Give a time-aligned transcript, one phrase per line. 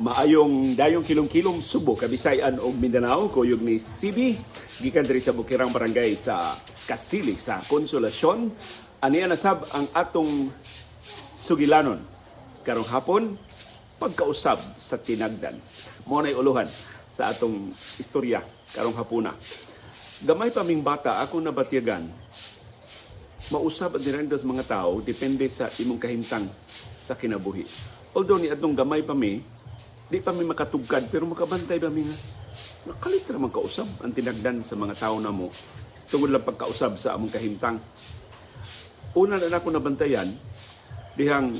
[0.00, 4.32] Maayong dayong kilong-kilong Subo, Kabisayan o Mindanao, kuyog ni CB,
[4.80, 6.56] gikan diri sa Bukirang Barangay sa
[6.88, 8.48] Kasili, sa Konsolasyon.
[9.04, 10.48] Aniya nasab ang atong
[11.36, 12.00] sugilanon.
[12.64, 13.36] Karong hapon,
[14.00, 15.60] pagkausab sa tinagdan.
[16.08, 16.64] Mo na'y uluhan
[17.12, 17.68] sa atong
[18.00, 18.40] istorya
[18.72, 19.36] karong hapuna.
[20.24, 22.08] Gamay pa ming bata, ako nabatyagan,
[23.52, 26.48] mausab ang direnda sa mga tao, depende sa imong kahimtang
[27.04, 27.68] sa kinabuhi.
[28.16, 29.59] Although ni atong gamay pa mi,
[30.10, 32.18] di pa mi makatugkad, pero makabantay ba mi nga,
[32.90, 35.54] nakalit naman kausab ang tinagdan sa mga tao na mo,
[36.10, 37.78] tungod lang pagkausab sa among kahimtang.
[39.14, 40.26] Una na ako nabantayan,
[41.14, 41.54] dihang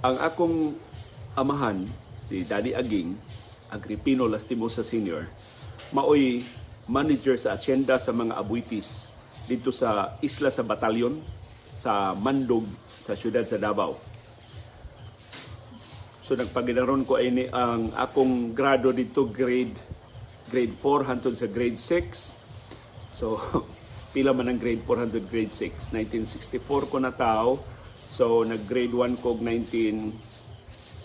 [0.00, 0.80] ang akong
[1.36, 1.84] amahan,
[2.20, 3.12] si Daddy Aging,
[3.68, 5.28] Agripino Lastimosa Sr.,
[5.92, 6.40] maoy
[6.88, 9.12] manager sa asyenda sa mga abuitis
[9.44, 11.20] dito sa isla sa batalyon
[11.72, 12.64] sa Mandog
[12.96, 14.13] sa siyudad sa Davao.
[16.24, 19.76] So nagpaginaron ko ay ni ang akong grado dito grade
[20.48, 23.12] grade 4 hantod sa grade 6.
[23.12, 23.36] So
[24.16, 25.92] pila man ang grade 4 hantod grade 6.
[25.92, 27.60] 1964 ko na tao.
[28.08, 31.04] So nag grade 1 ko 1971,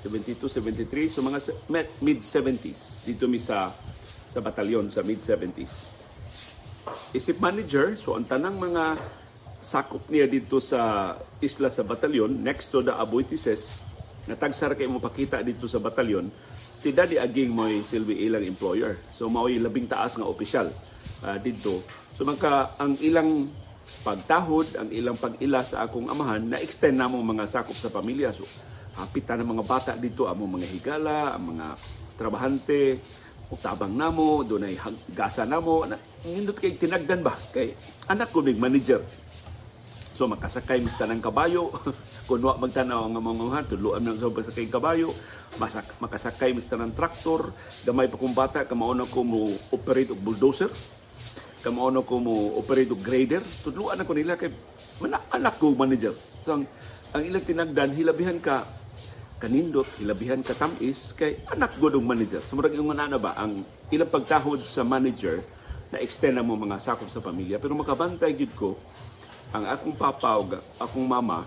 [0.00, 1.12] 72, 73.
[1.12, 1.52] So mga
[2.00, 3.68] mid 70s dito mi sa
[4.32, 5.92] sa batalyon sa mid 70s.
[7.12, 8.96] Isip manager, so ang tanang mga
[9.62, 13.86] sakop niya dito sa isla sa batalyon, next to the Aboitises,
[14.26, 16.26] na tagsar kay mo pakita dito sa batalyon,
[16.74, 18.98] si Daddy Aging mo'y silbi ilang employer.
[19.14, 20.74] So mao'y labing taas nga opisyal
[21.22, 21.86] ah, dito.
[22.18, 23.54] So magka ang ilang
[24.02, 28.34] pagtahod, ang ilang pag-ila sa akong amahan, na-extend na mong mga sakop sa pamilya.
[28.34, 28.42] So
[28.98, 31.66] hapitan ng mga bata dito, among mga higala, ang mga
[32.18, 32.98] trabahante,
[33.52, 34.76] utabang namo, doon ay
[35.12, 35.84] gasa namo.
[35.86, 37.36] Na, nindot kay tinagdan ba?
[37.52, 37.76] Kay
[38.10, 39.21] anak ko ning manager.
[40.12, 41.72] So makasakay mista ng kabayo.
[42.28, 45.08] Kung wa magtanaw ang mga mga tuluan ng sa sakay kabayo.
[45.56, 47.52] Masak, makasakay mista ng traktor.
[47.84, 50.68] Gamay pa kong bata, kamauna ko mo operate og bulldozer.
[51.64, 53.40] Kamauna ko mo operate og grader.
[53.64, 54.52] Tudluan ako nila kay
[55.00, 56.12] mana, anak ko manager.
[56.44, 56.68] So ang,
[57.16, 58.68] ang ilang tinagdan, hilabihan ka
[59.40, 62.44] kanindot, hilabihan ka tamis kay anak god og manager.
[62.44, 65.40] Sumurag yung ana ba ang ilang pagtahod sa manager
[65.92, 68.80] na extend na mo mga sakop sa pamilya pero makabantay gid ko
[69.52, 71.44] ang akong papa ug akong mama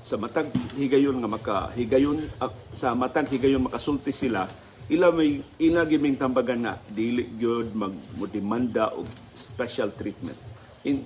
[0.00, 0.48] sa matag
[0.78, 2.24] higayon nga maka higayon
[2.72, 4.48] sa matag higayon makasulti sila
[4.86, 7.92] ila may ila gid ming tambagan na dili gyud mag
[8.30, 10.38] demanda og special treatment.
[10.86, 11.02] In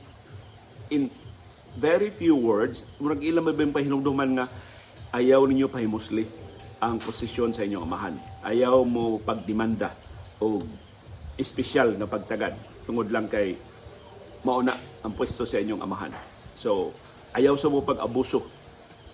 [0.92, 1.08] in
[1.80, 4.47] very few words murag ila may bang pahinumduman nga
[5.16, 6.28] ayaw ninyo pahimusli
[6.80, 8.14] ang posisyon sa inyong amahan.
[8.44, 9.97] Ayaw mo pagdemanda
[10.44, 10.68] og
[11.41, 12.52] espesyal na pagtagad
[12.84, 13.56] tungod lang kay
[14.45, 14.73] mauna
[15.05, 16.12] ang pwesto sa inyong amahan.
[16.56, 16.93] So,
[17.37, 18.61] ayaw sa mo pag-abuso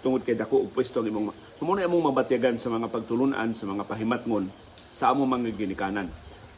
[0.07, 3.65] tungod kay dako og pwesto ang imong so mo imong mabatyagan sa mga pagtulunan sa
[3.67, 4.47] mga pahimatngon
[4.95, 6.07] sa among mga ginikanan.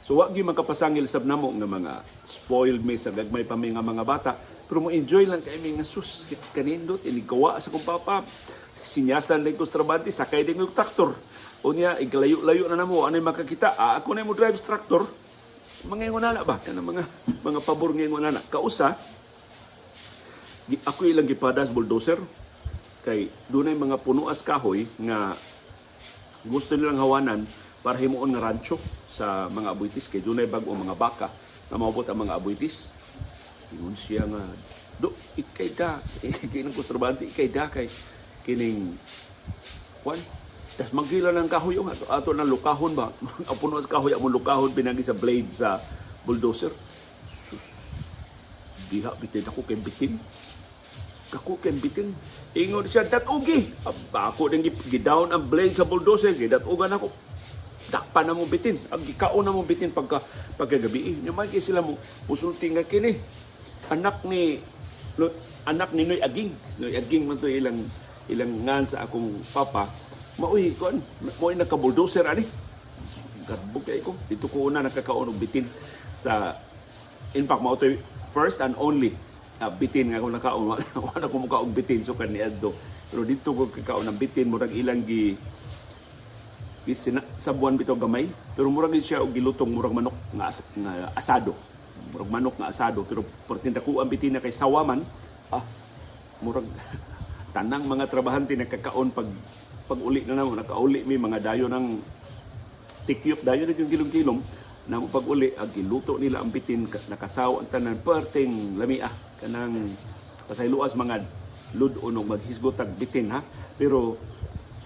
[0.05, 1.93] So wa gyud makapasangil sab namo nga mga
[2.29, 4.33] spoiled me sa gagmay pa mi nga mga bata
[4.69, 8.21] pero mo enjoy lang kay mi nga sus kanindot ini gawa sa kong papa
[8.89, 11.17] sinyasan lang ko trabante sakay din og traktor
[11.65, 15.09] unya iglayo-layo na namo ano makakita ah, ako na mo drive traktor
[15.87, 17.07] mga ingon na ba kana mga
[17.47, 18.99] mga pabor nga ingon na kausa
[20.85, 22.21] ako ilang gipadas bulldozer.
[23.07, 25.33] Kay dunay mga punuas kahoy nga
[26.45, 27.41] gusto nilang hawanan
[27.81, 28.77] para himuon nga rancho
[29.09, 30.13] sa mga abuitis.
[30.13, 31.33] Kay dunay bag-o mga baka
[31.73, 32.93] na maabot ang mga abuitis.
[33.73, 34.43] Ingon siya nga
[35.01, 36.05] do ikay da.
[36.53, 37.89] Kinang kustrabante ikay da kay
[38.45, 38.93] kining
[40.05, 40.21] kwan
[40.79, 41.75] tas magila ng kahoy.
[41.75, 43.11] Yung ato na lukahon ba?
[43.51, 45.83] Ang puno sa kahoy among lukahon pinagi sa blade sa
[46.23, 46.71] bulldozer.
[48.89, 50.17] Diha bitin ako kay bitin.
[51.35, 52.15] Ako kay bitin.
[52.57, 53.69] Ingon siya datugi.
[54.15, 57.13] Ako din gidown ang blade sa bulldozer gidatugan ako.
[57.93, 58.81] Dakpan na mo bitin.
[58.89, 60.25] Ang gikaon na mo bitin pagka
[60.57, 61.21] pagkagabi.
[61.21, 62.01] Nya may sila mo
[62.31, 63.19] usulti nga kini.
[63.93, 64.57] Anak ni
[65.69, 66.53] anak ni Noy Aging.
[66.81, 67.85] Noy Aging man to ilang
[68.29, 69.89] ilang ngan sa akong papa
[70.39, 71.03] maoy kon.
[71.21, 72.47] Maoy naka bulldozer ani.
[73.45, 74.15] Garbog kay ko.
[74.31, 75.67] Dito ko una nakakaon og bitin
[76.15, 76.55] sa
[77.35, 77.77] in fact mao
[78.31, 79.13] first and only
[79.59, 80.65] ah, bitin nga ako nakaon.
[80.95, 82.73] Wala ko muka og bitin so kan ni Addo
[83.09, 85.37] pero dito ko kakaon ng bitin murag ilang gi
[86.89, 88.33] Isina, sa buwan bitaw gamay.
[88.57, 91.53] Pero murag siya og gilutong murag manok nga, as, nga asado.
[92.17, 93.05] Murag manok nga asado.
[93.05, 95.05] Pero pertinda ko ang bitin na kay sawaman
[95.53, 95.61] ah
[96.41, 96.65] murag
[97.57, 99.29] tanang mga trabahante nagkakaon pag
[99.89, 101.87] pag uli na namo nakauli mi mga dayo ng
[103.09, 104.39] tikyop dayo na yung kilom-kilom
[104.89, 109.09] na mo pag uli ang giluto nila ang bitin ka- nakasaw ang tanan perting lamia
[109.41, 109.89] kanang
[110.49, 111.25] pasayloas mga
[111.77, 113.45] ludon og maghisgot tag bitin ha.
[113.77, 114.17] Pero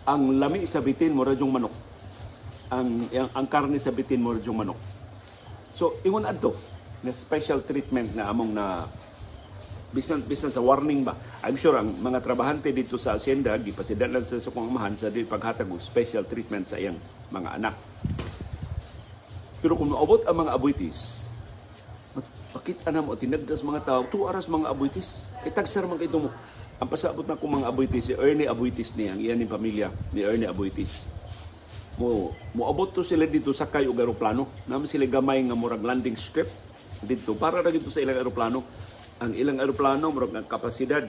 [0.02, 1.74] ang lami sa bitin mo radyong manok.
[2.72, 4.80] Ang, ang ang karne sa bitin mo radyong manok.
[5.76, 6.56] So ingon adto
[7.02, 8.86] na special treatment na among na
[9.92, 11.14] bisan bisan sa warning ba?
[11.44, 15.68] I'm sure ang mga trabahante dito sa asyenda gipasidalan sa sukong amahan sa dili paghatag
[15.68, 16.96] og special treatment sa iyang
[17.28, 17.76] mga anak.
[19.60, 21.22] Pero kung maabot ang mga abuitis
[22.52, 25.32] makita na mo tinagdas mga tao two aras mga abuitis.
[25.42, 26.28] Itagsar man kay mo.
[26.78, 30.20] Ang pasabot na kong mga abuitis si Ernie Abuitis ni ang iyan ni pamilya ni
[30.26, 31.06] Ernie Abuitis.
[31.96, 36.50] Mo moabot to sila dito sakay og eroplano naman sila gamay nga murag landing strip
[37.02, 37.32] dito.
[37.38, 38.62] Para ra dito sa ilang eroplano
[39.22, 41.06] ang ilang eroplano murag ang kapasidad.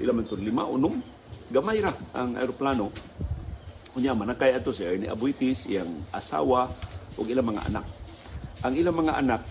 [0.00, 0.96] Pila man lima unom
[1.52, 2.88] gamay ra ang eroplano
[3.92, 6.72] unya manakay ato si Ernie Abuitis iyang asawa
[7.20, 7.84] ug ilang mga anak.
[8.64, 9.44] Ang ilang mga anak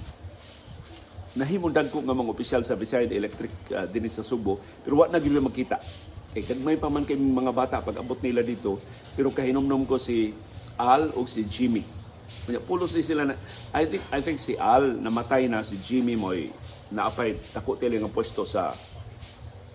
[1.37, 5.21] nahimong dagko nga mga opisyal sa Visayan Electric uh, dinhi sa Subo pero wa na
[5.21, 5.77] gyud makita.
[6.33, 8.81] Kay kagmay pa man kay mga bata pag abot nila dito
[9.13, 10.33] pero kahinomnom ko si
[10.81, 12.00] Al ug si Jimmy
[12.47, 13.35] Kanya pulos ni sila na
[13.75, 16.49] I think I think si Al namatay na si Jimmy moy
[16.89, 18.73] naapay tako tili nga pwesto sa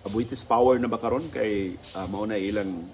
[0.06, 2.86] Abuitis Power na bakaron kay uh, mao na ilang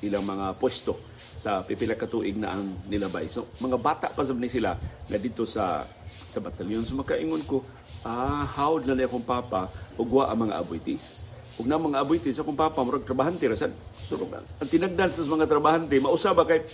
[0.00, 0.96] ilang mga pwesto
[1.40, 3.28] sa pipila ka tuig na ang nilabay.
[3.32, 4.76] So mga bata pa sab ni sila
[5.08, 6.84] na dito sa sa batalyon.
[6.84, 7.64] So makaingon ko,
[8.04, 11.28] ah, how na na akong papa ugwa ang mga abuitis.
[11.60, 13.72] Ug na mga abuitis akong papa murag trabahante ra sad.
[13.94, 16.64] So ang tinagdan sa mga trabahante mausaba kay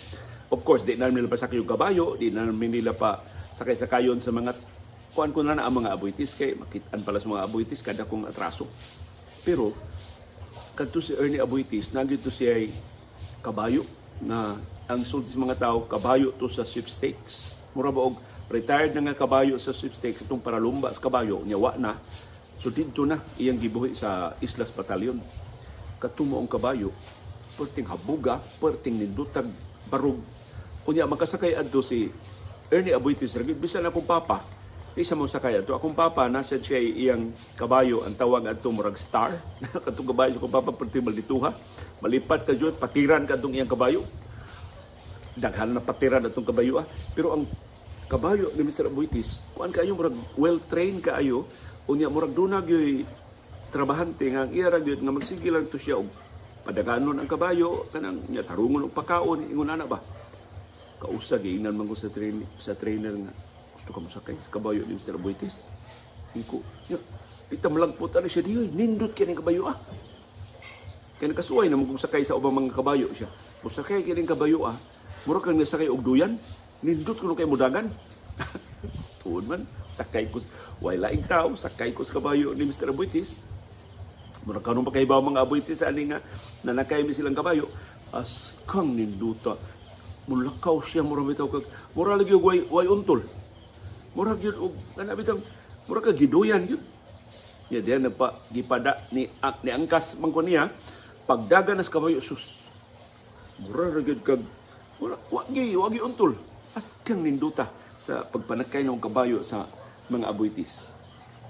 [0.51, 3.23] of course di na nila pa sakay yung kabayo, di na nila pa
[3.57, 4.53] sakay sakayon sa mga
[5.17, 8.29] kuan ko na na ang mga abuitis kay makitaan pala sa mga abuitis kada kong
[8.29, 8.69] atraso.
[9.41, 9.73] Pero
[10.77, 12.69] kadto si Ernie Abuitis, nagito siya ay
[13.41, 13.87] kabayo
[14.21, 17.65] na ang sulti sa mga tao kabayo to sa sweepstakes.
[17.73, 18.21] Mura ba og
[18.53, 21.97] retired na nga kabayo sa sweepstakes itong paralumba sa kabayo niya wa na.
[22.61, 25.17] So dito na iyang gibuhi sa Islas Batalyon.
[25.97, 26.93] Katumo ang kabayo,
[27.57, 29.49] perting habuga, perting nindutag
[29.89, 30.21] barug.
[30.87, 32.06] Unya makasakay adto si
[32.71, 34.38] Ernie Abuitis bisan akong papa.
[34.97, 37.29] Isa mo sakay ato akong papa nasa siya iyang
[37.59, 39.35] kabayo ang tawag adto murag star.
[39.85, 41.50] Katong kabayo sa akong papa perti malituha
[41.99, 44.06] malipat ka jud patiran ka atong iyang kabayo.
[45.35, 46.87] Daghan na patiran atong kabayo ah.
[47.12, 47.44] pero ang
[48.06, 48.87] kabayo ni Mr.
[48.87, 51.50] Abuitis kuan kayo murag well trained kaayo.
[51.91, 53.03] Unya murag dunag yoy
[53.75, 56.06] trabahante nga ang iya ra gyud nga magsige lang to siya og
[56.62, 57.91] padaganon ang kabayo.
[57.91, 59.50] Kanang nya tarungon og pakaon.
[59.50, 59.99] Ingon ana ba
[60.97, 63.33] kausag giingnan man ko sa trainer sa trainer nga
[63.77, 65.21] gusto ka masakay sa kabayo ni Mr.
[65.21, 65.69] Abuitis
[66.37, 66.61] Ingko,
[66.93, 67.01] ya,
[67.49, 69.77] ita malagpot ano siya diyoy, nindot kini kabayo ah.
[71.17, 73.25] Kaya nakasuway na kung sakay sa ubang mga kabayo siya.
[73.65, 74.77] Kung sakay kini kabayo ah,
[75.25, 76.37] mura kang nasakay og duyan,
[76.85, 77.89] nindot ko kay mudagan.
[79.25, 79.65] Tuod man,
[79.97, 80.45] sakay ko,
[80.85, 82.93] way laing tao, sakay ko sa kabayo ni Mr.
[82.93, 83.41] Abuitis.
[84.45, 86.21] Mura kanong pagkahibaw mga abuitis ani nga
[86.61, 87.65] nanakay mi silang kabayo,
[88.13, 89.57] as kang ninduta.
[90.26, 93.23] Mulakaw siya mura bitaw kag mura lagi og way, way untol.
[94.11, 95.38] Mura gyud og kana bitaw
[95.87, 96.82] mura ka giduyan yun.
[97.70, 100.70] Ya dia nagpa gipada ni ak ni angkas man ko niya
[101.31, 102.43] pagdaga nas kabayo sus.
[103.62, 104.43] Mura ra gyud kag
[104.99, 106.34] mura wagi wagi untol.
[106.75, 109.62] As kang ninduta sa pagpanakay ng kabayo sa
[110.11, 110.90] mga abuitis.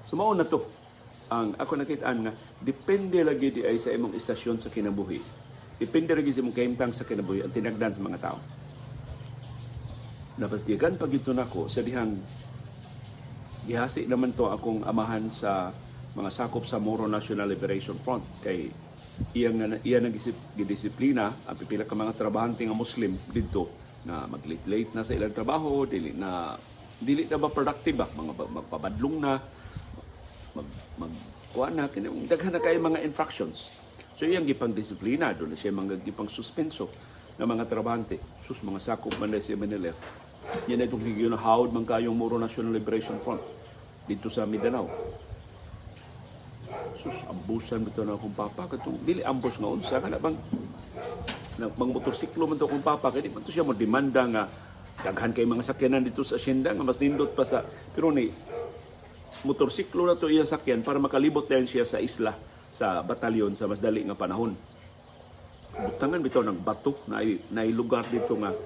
[0.05, 0.62] So mao na to
[1.26, 2.32] ang ako nakitaan nga
[2.62, 5.19] depende lagi di ay sa imong istasyon sa kinabuhi.
[5.81, 8.38] Depende lagi sa imong kahimtang sa kinabuhi ang tinagdan sa mga tao.
[10.37, 12.12] Napatigan pag ito nako sa dihang
[13.64, 15.73] gihasi naman to akong amahan sa
[16.12, 18.45] mga sakop sa Moro National Liberation Front.
[18.45, 18.69] Kay
[19.33, 20.12] iyang iya nang
[20.52, 23.73] gidisiplina ang pipila ka mga trabahante nga Muslim didto
[24.05, 26.52] na mag-late-late na sa ilang trabaho dili na
[27.00, 28.07] dili na ba productive ba?
[28.12, 29.40] Mga magpabadlong na
[30.52, 30.69] mag
[31.00, 31.12] mag
[31.73, 31.88] na.
[31.88, 33.73] Kini daghan na kay mga infractions.
[34.21, 36.93] So iyang gipang disiplina do na siya mga gipang suspenso
[37.40, 38.21] ng mga trabahante.
[38.45, 40.25] Sus mga sakop man na siya Manilef
[40.67, 41.03] yan itong
[41.37, 43.43] hawd man kayong Moro National Liberation Front
[44.07, 44.87] dito sa Mindanao.
[46.97, 48.67] Sus, ambusan bito na akong papa.
[48.71, 49.97] Katong, dili ambos nga unsa.
[50.03, 50.35] Kana bang,
[51.59, 53.11] na, bang motorsiklo man to akong papa.
[53.11, 54.43] Kaya di man to siya mo demanda nga
[55.03, 57.61] daghan kay mga sakyanan dito sa asyenda nga mas nindot pa sa
[57.93, 58.33] pero ni
[59.45, 62.33] motorsiklo na to iya sakyan para makalibot din siya sa isla
[62.73, 64.57] sa batalyon sa mas dali nga panahon.
[65.76, 67.21] Butangan bitaw ng bato na
[67.53, 68.57] na lugar dito nga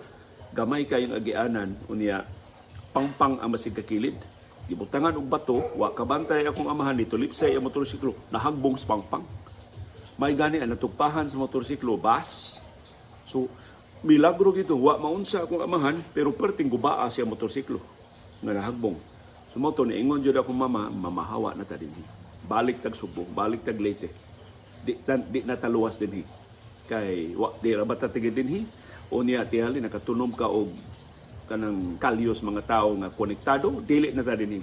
[0.51, 2.27] gamay kayong agianan unya
[2.91, 4.19] pangpang ang masig kakilid.
[4.71, 7.19] Gibutangan og bato wa kabantay akong amahan dito?
[7.19, 8.15] Lipsay ang motorsiklo.
[8.31, 9.27] Nahagbong sa pangpang.
[10.21, 12.61] May gani ang natugpahan sa motorsiklo bus
[13.25, 13.49] so
[14.05, 17.83] milagro gito wa maunsa akong amahan pero perting gubaa siya motorsiklo.
[18.45, 18.99] Nga nahagbong.
[19.51, 22.05] So mo to niingon jud akong mama mamahawa na ta dinhi.
[22.47, 24.11] Balik tag subong balik tag leyte.
[24.81, 26.25] Di, na, di nataluwas din hi.
[26.87, 28.61] Kay wa di ra bata tigid din hi.
[29.11, 30.71] O niya tiyali nakatunom ka og
[31.51, 34.61] kanang kalyos mga tao nga konektado, dili na ta din hi.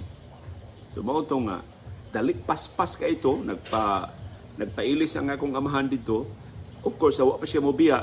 [0.96, 1.60] So mao to nga
[2.08, 4.08] dali paspas ka ito nagpa
[4.56, 6.24] nagpailis ang akong amahan dito.
[6.80, 8.02] Of course, wa pa siya mobiya.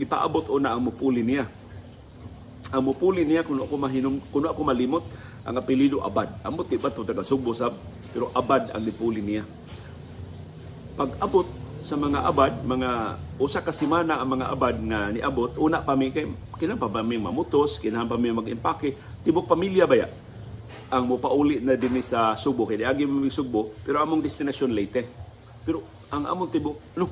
[0.00, 1.46] Gipaabot una ang mupuli niya.
[2.74, 5.04] Ang mupuli niya kuno ako mahinom, kuno ako malimot
[5.44, 6.40] ang apelyido Abad.
[6.42, 7.76] Amot di ba to taga Sugbo sab,
[8.10, 9.44] pero Abad ang nipuli niya.
[10.96, 11.46] Pag abot
[11.84, 16.14] sa mga abad, mga usa ka semana ang mga abad nga niabot, una pa mi
[16.14, 18.94] kay kinahanglan pa ba mi mamutos, kinahanglan pa mi mag-impake,
[19.26, 20.08] tibok pamilya ba ya?
[20.94, 22.68] ang mopauli na din sa Subo.
[22.68, 25.02] Kay agi mo Subo pero among destination Leyte.
[25.64, 27.08] Pero ang among tibok no.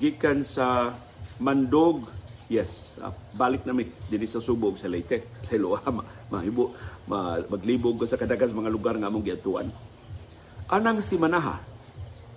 [0.00, 0.90] Gikan sa
[1.38, 2.10] Mandog
[2.50, 2.98] yes.
[2.98, 5.30] Ah, balik na mi dinhi sa Subo sa Leyte.
[5.46, 6.02] Sa Iloa ma,
[6.32, 6.74] mahibo
[7.06, 9.68] ma, maglibog sa kadagas mga lugar nga among giatuan.
[10.66, 11.60] Anang si Manaha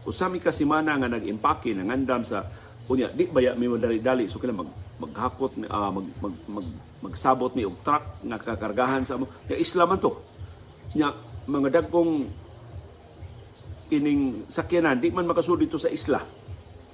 [0.08, 2.48] usami ka semana nga nag-impake nang andam sa
[2.88, 6.68] unya di baya mi dali-dali so kila mag maghakot ah, mag, mag, mag,
[7.06, 9.30] magsabot mi og truck nga kakargahan sa mo.
[9.46, 10.18] Ya isla man to.
[10.98, 11.14] Nya
[11.46, 12.26] mga dagkong
[13.88, 16.26] kining sakyanan di man makasud dito sa isla.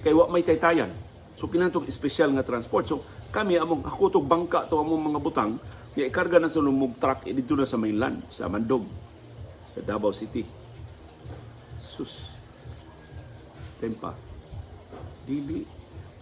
[0.03, 0.91] Kay wa may taytayan.
[1.39, 2.85] So kinahanglan tong special nga transport.
[2.91, 5.51] So kami among ako tog bangka to among mga butang
[5.95, 8.83] nga ikarga na sa lumog truck eh, dito na sa mainland sa Mandog
[9.71, 10.43] sa Davao City.
[11.79, 12.35] Sus.
[13.79, 14.11] Tempa.
[15.23, 15.63] Dili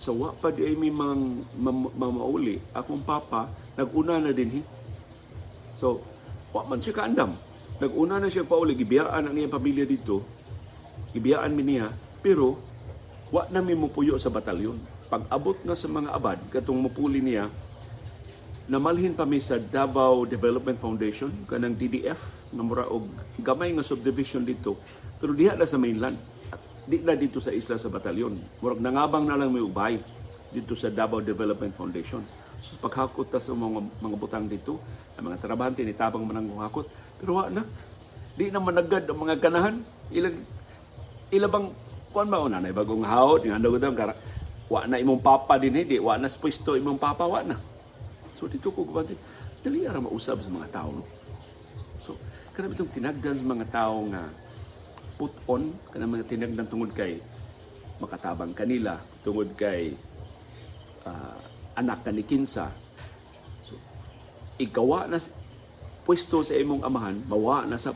[0.02, 2.58] sa wa pa di ay may mang mam- mamauli.
[2.74, 4.62] Akong papa naguna na din hi
[5.78, 6.02] so
[6.50, 7.38] wa man siya kaandam.
[7.78, 8.74] Naguna na siya pauli.
[8.74, 10.26] Gibiyaan ang iyang pamilya dito.
[11.14, 11.94] Gibiyaan mi niya.
[12.26, 12.58] Pero
[13.30, 14.82] wa na mi mupuyo sa batalyon.
[15.06, 17.46] Pag abot na sa mga abad katong mupuli niya
[18.72, 23.06] namalhin pa mi sa Davao Development Foundation kanang DDF nga mura og
[23.44, 24.80] gamay nga subdivision dito.
[25.22, 26.16] Pero diha na sa mainland
[26.86, 28.62] di na dito sa isla sa batalyon.
[28.62, 30.02] Murag nangabang na lang may ubay
[30.52, 32.22] dito sa Davao Development Foundation.
[32.62, 34.78] So paghakot ta sa mga mga butang dito,
[35.18, 36.86] ang mga trabahante ni tabang man ang hakot.
[37.18, 37.66] Pero wa na.
[38.38, 39.76] Di na managad ang mga ganahan.
[40.14, 40.38] Ilang
[41.32, 41.74] ilabang
[42.12, 44.14] kuan ba una na bagong haot nga andog daw kara
[44.68, 47.56] wa na imong papa din hindi wa na pwesto imong papa wa na.
[48.36, 49.16] So dito ko gubante
[49.64, 51.04] dali ara mausab sa mga tao no.
[52.04, 52.20] So
[52.52, 54.28] kada bitong tinagdan sa mga tao nga
[55.22, 57.22] put on kana mga tinagdan tungod kay
[58.02, 59.94] makatabang kanila tungod kay
[61.06, 61.38] uh,
[61.78, 62.74] anak ka ni kinsa.
[63.62, 63.78] So
[64.58, 65.22] igawa na
[66.02, 67.94] pwesto sa imong amahan mawa na sa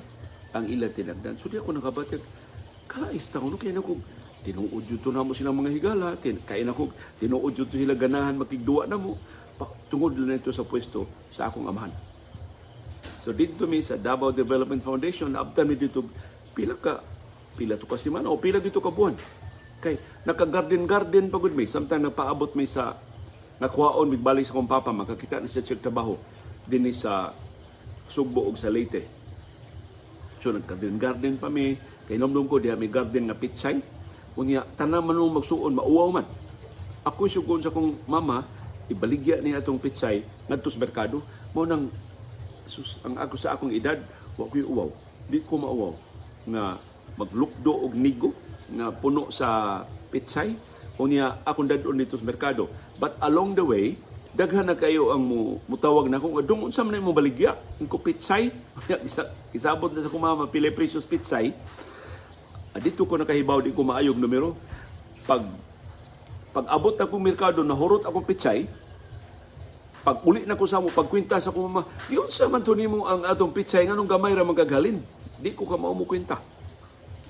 [0.54, 1.42] ang ila tinagdan.
[1.42, 2.22] So di ako nakabatid
[2.86, 3.98] kalais ta kuno kay nako
[4.46, 8.38] tinuod jud to namo silang mga higala tin kay nako tinuod jud to sila ganahan
[8.38, 9.18] makigduwa namo
[9.90, 11.90] tungod na ito sa pwesto sa akong amahan.
[13.26, 16.06] So dito mi sa Davao Development Foundation, abtan mi dito
[16.54, 17.02] pila ka
[17.56, 19.16] pila to ka semana o pila dito ka buwan.
[19.80, 19.98] Kay
[20.28, 23.00] naka-garden-garden pagod may samtang nagpaabot may sa
[23.64, 26.20] nakuhaon mig balik sa kong papa makakita na siya siya trabaho
[26.68, 27.32] dinhi sa
[28.06, 29.02] Sugbo ug sa Leyte.
[30.44, 31.74] So nagka-garden pa mi
[32.06, 33.82] kay nomdom ko diha may garden nga pitsay.
[34.36, 36.28] Unya tanan man nung magsuon mauwaw man.
[37.08, 38.46] Ako sugon sa kong mama
[38.92, 41.90] ibaligya ni atong pitsay ngadto sa merkado mo nang
[42.70, 43.98] sus, ang ako sa akong edad
[44.38, 44.90] wa ko uwaw
[45.26, 45.94] di ko mauwaw
[46.50, 46.78] nga
[47.16, 48.32] maglukdo og nigo
[48.72, 49.82] nga puno sa
[50.12, 50.56] pitsay
[50.96, 52.72] unya akong dadon dito sa merkado.
[52.96, 53.86] But along the way
[54.36, 58.00] daghan na kayo ang mo mutawag na kung adung unsa man mo baligya ang ko
[58.00, 58.52] pitsay
[59.08, 61.56] isa isabot na sa kumama pila precious pitsay.
[62.76, 64.60] Adito ko nakahibaw di ko maayog numero.
[65.24, 65.48] Pag
[66.56, 68.68] pag abot akong merkado nahurot akong pitsay
[70.06, 73.26] pag uli na ko sa mo pagkwenta sa kumama yun sa man to nimo ang
[73.26, 75.02] atong pitsay nganong gamay ra magagalin
[75.42, 76.40] di ko ka mao mo kwenta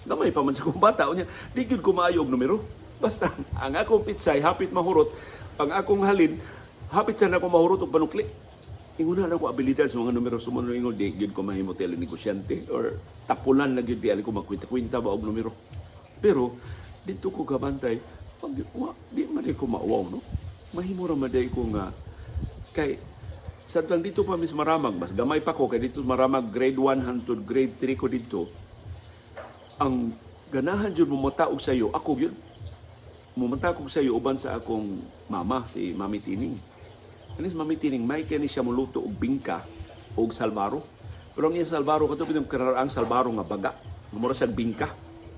[0.06, 1.10] Gamay pa man sa kong bata.
[1.10, 2.62] Unya, di gyud ko maayo og numero.
[3.02, 5.12] Basta, ang akong pitsay, hapit mahurot.
[5.58, 6.38] Ang akong halin,
[6.94, 8.24] hapit sa na ako mahurot og panukli.
[8.96, 12.64] Inguna na ko abilidad sa mga numero sumunod ingon di gyud ko mahimo tele negosyante
[12.72, 12.96] or
[13.28, 15.52] tapulan na gyud di ko magkwenta-kwenta ba og numero.
[16.24, 16.56] Pero
[17.04, 18.00] dito ko kabantay,
[18.40, 20.24] pag wa, di man ko mauwaw no.
[20.72, 21.92] Mahimo ra maday ko nga
[22.76, 23.00] kay
[23.66, 27.40] sa dito pa mis maramag mas gamay pa ko kay dito maramag grade 1 hangtod
[27.48, 28.42] grade 3 ko dito
[29.76, 30.16] ang
[30.52, 32.36] ganahan jud mo mataog sa iyo ako gyud.
[33.36, 36.56] Mumanta ko sa iyo uban sa akong mama si Mami Tining.
[37.36, 39.60] Kanis Mami Tining may kani siya muluto og bingka
[40.16, 40.80] og salbaro.
[41.36, 43.72] Pero ang salbaro kato pinong kararaang salbaro nga baga.
[44.16, 44.88] Mura sa bingka.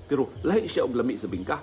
[0.06, 1.58] Pero lahi siya og lami sa bingka.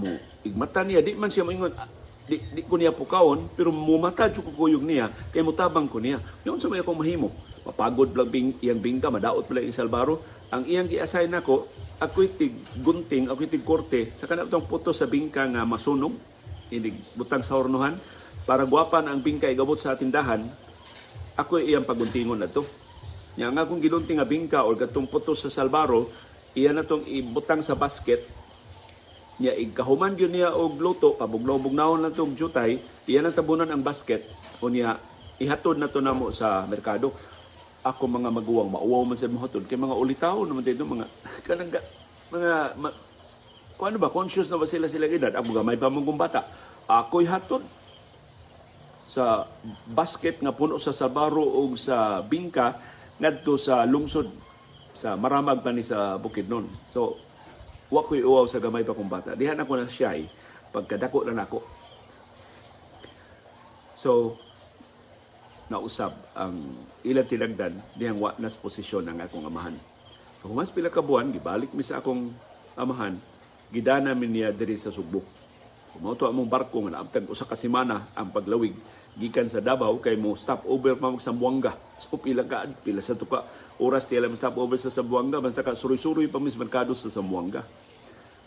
[0.00, 0.08] Mo
[0.40, 1.76] igmata niya di man siya moingon
[2.24, 6.16] di, di ko niya pukawon pero mumata jud ko kuyog niya kay mutabang ko niya.
[6.48, 7.28] Yun sa may akong mahimo
[7.60, 11.70] mapagod lang bing, iyang bingka madaot pala yung salbaro ang iyang gi-assign nako
[12.02, 16.14] ako'y tig gunting, ako'y tig korte sa kanatong puto sa bingka nga masunog
[16.70, 17.94] inig butang sa hornohan
[18.46, 20.42] para guwapan ang bingka igabot sa tindahan
[21.38, 22.66] ako iyang paguntingon na to.
[23.38, 26.10] Nya nga kung gilunting nga bingka or gatong puto sa salbaro,
[26.52, 28.26] iya na tong ibutang sa basket.
[29.40, 32.76] Niya igkahuman gyud niya og luto pabugnaw-bugnawon na tong jutay
[33.08, 34.26] iya na tabunan ang basket.
[34.60, 35.00] O niya
[35.40, 37.16] ihatod na to namo sa merkado
[37.80, 41.06] ako mga maguwang mauwaw man sa mga hatod kay mga ulitaw naman dito mga
[41.48, 41.88] kanang ga-
[42.30, 42.88] mga ma,
[43.80, 46.44] ano ba conscious na ba sila sila edad ako gamay pa mong bata
[46.84, 47.64] ako'y hatod
[49.10, 49.48] sa
[49.90, 52.78] basket nga puno sa sabaro o sa bingka
[53.18, 54.30] ngadto sa lungsod
[54.94, 56.66] sa maramag pa ni sa Bukidnon.
[56.94, 57.18] So,
[57.90, 59.34] wa ko'y uwaw sa gamay pa kong bata.
[59.34, 60.26] Dihan ako na siya eh,
[60.70, 61.64] pagkadako na nako.
[63.94, 64.38] So,
[65.70, 66.74] nausab ang
[67.06, 69.78] ilang tinagdan dihang wa nas posisyon ang akong amahan.
[70.42, 72.34] Kung pila ka buwan, gibalik mi sa akong
[72.74, 73.14] amahan,
[73.70, 75.22] gidana mi niya diri sa Subo.
[75.94, 78.74] Kumoto among barko nga naabtag usa ka semana ang paglawig
[79.18, 81.74] gikan sa Davao kay mo stop over pa mag Sambuanga.
[81.98, 83.42] So pila ka pila sa tuka
[83.78, 87.66] oras tila mo stop over sa Sambuanga basta ka suroy-suroy pa mis merkado sa Sambuanga.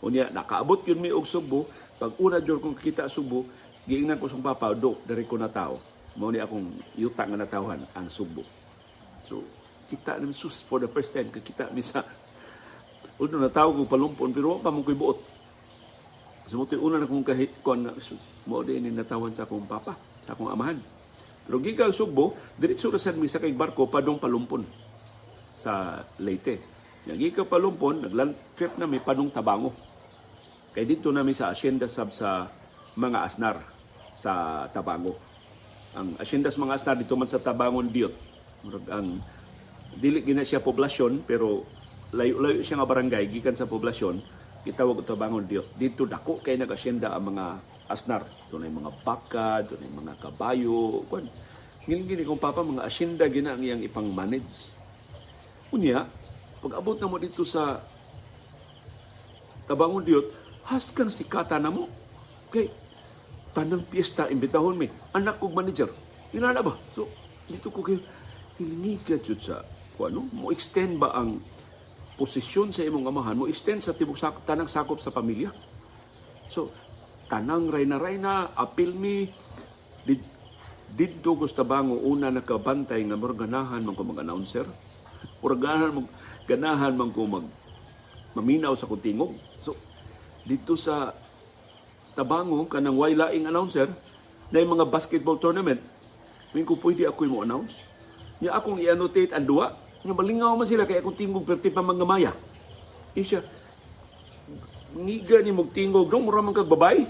[0.04, 3.48] Unya nakaabot yun mi og Subo, pag una jud kong kita Subo,
[3.88, 5.93] giingnan ko sung papa do dari ko na tao.
[6.20, 8.46] Mao ni akong yuta nga natawhan ang Subo.
[9.26, 9.42] So
[9.90, 12.06] kita namin sus for the first time kita mi sa
[13.22, 15.20] Uno na tawag ko palumpon pero pa mo ko'y buot.
[16.50, 19.96] Sumuti una na kong kahit kon na sus, mo din ni natawan sa akong papa,
[20.26, 20.82] sa akong amahan.
[21.46, 24.66] Pero gikan Sugbo, diretso ra sad mi kay barko padong palumpon
[25.54, 26.60] sa Leyte.
[27.06, 29.72] Yang gikan palumpon, nagland trip na mi padong Tabango.
[30.74, 32.50] Kay dito na mi sa asyenda sab sa
[32.98, 33.62] mga asnar
[34.12, 35.33] sa Tabango.
[35.94, 38.14] Ang asyenda sa mga asnar dito man sa Tabangon Diot.
[38.66, 39.22] Murag ang
[39.94, 41.70] dili gina siya poblasyon pero
[42.10, 44.18] layo-layo siya nga barangay gikan sa poblasyon
[44.64, 47.46] gitawag ito bangon Dios dito dako kay nagasyenda ang mga
[47.92, 48.26] asnar.
[48.50, 51.30] Dunay mga baka dunay mga kabayo kun
[51.84, 54.74] ngini gini kung papa mga asyenda gina ang iyang ipang manage.
[55.70, 56.10] Unya
[56.64, 57.84] pag abot na mo dito sa
[59.70, 60.32] Tabangon Diot
[60.66, 61.86] haskan sikata na mo
[62.50, 62.72] kay
[63.54, 64.90] tanang piyesta imbitahon mi.
[65.14, 65.90] Anak kog manager.
[66.34, 66.74] Inana ba?
[66.98, 67.08] So
[67.46, 68.02] dito ko kay
[68.58, 69.62] hiliniga jud sa
[69.94, 71.38] kung ano mo extend ba ang
[72.18, 73.38] posisyon sa imong amahan?
[73.38, 75.54] Mo extend sa tibok sak tanang sakop sa pamilya?
[76.50, 76.74] So
[77.30, 79.30] tanang rayna-rayna apil mi.
[80.04, 80.20] Did
[80.94, 84.62] didto gusto bango una nakabantay nga morganahan man ko mag announcer
[85.42, 86.08] morganahan mag
[86.46, 87.46] ganahan man ko mag
[88.38, 89.74] maminaw sa kutingog so
[90.46, 91.10] dito sa
[92.14, 93.90] Tabango kanang way laing announcer
[94.54, 95.82] na mga basketball tournament.
[96.54, 97.94] Min ko pwede ako mo announce
[98.44, 99.72] niya akong i-annotate ang duwa.
[100.04, 102.32] Nga malingaw man sila kay akong tingog perti pa mga maya.
[103.16, 103.40] Isya
[104.94, 107.08] ngiga ni mog tingog dong mura man kag babay.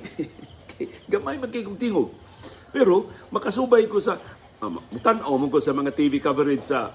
[1.12, 1.82] Gamay man kay kong
[2.74, 4.18] pero makasubay ko sa
[4.62, 6.94] um, tan-aw man ko sa mga TV coverage sa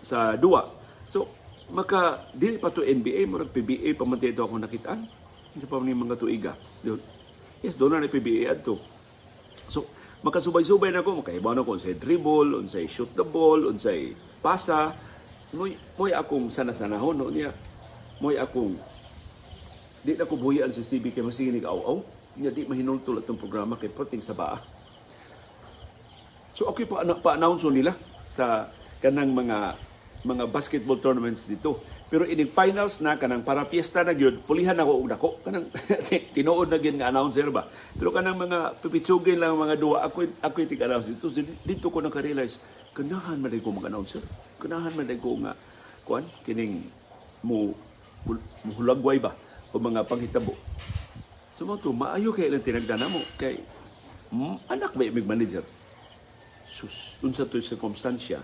[0.00, 0.72] sa duwa.
[1.04, 1.28] So
[1.70, 5.04] maka dili pa to NBA murag PBA pa man dito ako nakitaan.
[5.52, 6.52] Hindi pa ni mga tuiga
[7.60, 8.80] yes doon na PBA adto
[9.70, 9.86] So,
[10.26, 14.98] makasubay-subay na ko, makahibaw na ko unsay dribble, unsay shoot the ball, unsay pasa.
[15.54, 17.54] Moy moy akong sana-sanahon no niya.
[18.18, 18.74] Moy akong
[20.02, 22.02] di na ko buhian sa CB kay masiginig aw-aw.
[22.34, 24.58] Niya di mahinultol atong programa kay proting sa baa.
[26.54, 27.94] So okay pa pa-announce nila
[28.26, 29.78] sa kanang mga
[30.26, 31.78] mga basketball tournaments dito.
[32.10, 35.70] Pero ining finals na kanang para piyesta na gyud, pulihan ako og dako kanang
[36.34, 37.70] tinuod na gyud nga announcer ba.
[37.94, 41.30] Pero kanang mga pipitsugin lang mga duwa ako ako tig announce dito
[41.62, 42.58] dito ko naka-realize
[42.98, 44.26] ganahan man ko mag announcer.
[44.58, 45.54] Ganahan man ko nga
[46.02, 46.82] kuan kining
[47.46, 47.78] mo
[48.66, 49.30] muhulagway ba
[49.70, 50.58] o mga panghitabo.
[51.54, 53.62] So mo to maayo kay lang tinagdana mo kay
[54.34, 55.62] mm, anak ba imig manager.
[56.66, 58.42] Sus, unsa to circumstansya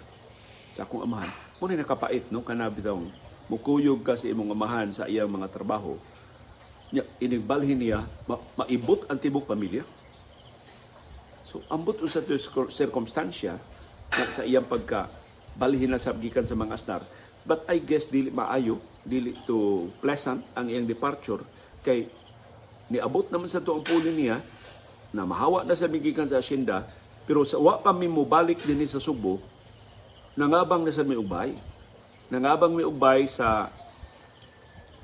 [0.79, 1.31] sa akong amahan.
[1.59, 5.99] Muna nakapait no kana bitong mukuyog ka sa imong amahan sa iyang mga trabaho.
[7.19, 9.83] Inigbalhin niya ma- maibot ang tibok pamilya.
[11.47, 13.55] So ambot usa to cir- circumstansya
[14.11, 15.11] na sa iyang pagka
[15.55, 17.03] balhin na sabgikan sa mga asnar.
[17.47, 21.43] But I guess dili maayo, dili to pleasant ang iyang departure
[21.87, 22.11] kay
[22.91, 24.43] niabot naman sa tuong puli niya
[25.15, 26.83] na mahawa na sa bigikan sa asyenda
[27.27, 29.39] pero sa wa pa mi mo balik din sa Subo
[30.35, 31.55] nangabang na sa may ubay
[32.33, 33.71] nangabang may ubay sa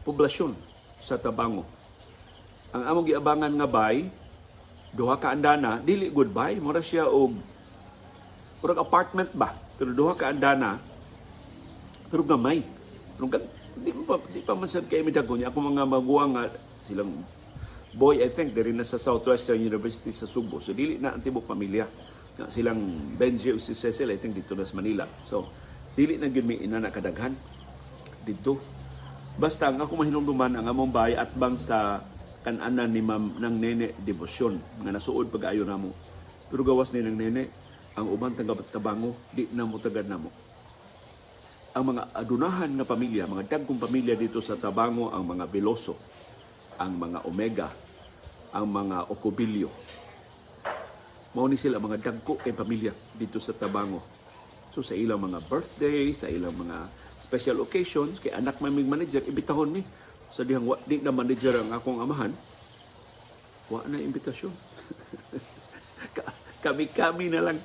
[0.03, 0.57] poblasyon
[0.99, 1.63] sa Tabango
[2.73, 4.09] ang among giabangan nga bay
[4.93, 7.37] duha ka andana dili goodbye mura siya og
[8.63, 10.81] murag apartment ba pero duha ka andana
[12.11, 12.61] pero gamay
[13.17, 13.27] pero
[13.73, 16.45] di pa di pa man sad kay midago niya ako mga maguwang nga
[16.85, 17.25] silang
[17.93, 20.61] boy I think diri na sa Southwestern University sa Subo.
[20.65, 21.85] So dili na ang tibok pamilya.
[22.49, 25.05] Silang Benji o si Cecil I think dito na sa Manila.
[25.21, 25.45] So
[25.93, 27.37] dili na gyud mi ina na kadaghan
[28.23, 28.61] dito.
[29.37, 32.05] Basta ang ako mahinumduman ang among bahay at bang sa
[32.45, 35.93] kananan ni Ma'am ng Nene Debosyon nga nasuod pag-ayo namo.
[36.53, 37.43] Pero gawas ni ng Nene
[37.97, 40.53] ang uban tagabat tabango di na mo tagad namo
[41.73, 45.97] ang mga adunahan nga pamilya, mga dagkong pamilya dito sa Tabango, ang mga Veloso,
[46.77, 47.69] ang mga Omega,
[48.53, 49.73] ang mga Ocobilio.
[51.33, 54.12] Mao ni sila mga dagko kay pamilya dito sa Tabango.
[54.73, 56.89] So sa ilang mga birthday, sa ilang mga
[57.21, 59.83] special occasions, kay anak maming manager, ibitahon ni.
[60.33, 62.33] Sa dihang wa, di na manager ang akong amahan,
[63.69, 64.49] wa na imbitasyon.
[66.65, 67.61] Kami-kami na lang.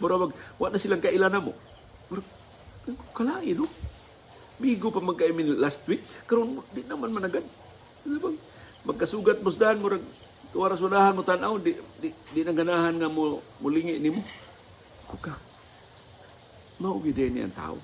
[0.00, 0.16] Mura
[0.56, 1.52] wa na silang kailan mo.
[2.08, 2.24] Mura,
[3.12, 3.68] kalain, no?
[4.56, 6.00] Bigo pa magkaimin last week.
[6.24, 7.44] Karon di naman managad.
[8.08, 8.36] Ano bang?
[8.88, 9.92] Magkasugat mo sa mo
[10.52, 14.20] tuwara sunahan mo tanaw di di, di nang ganahan nga mo mulingi nimo.
[15.08, 15.51] Kuka.
[16.82, 17.78] Mao gid ni ang tao.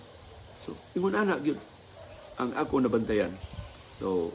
[0.67, 1.55] So, ingon ana gyud
[2.35, 3.31] ang ako nabantayan.
[4.03, 4.35] So,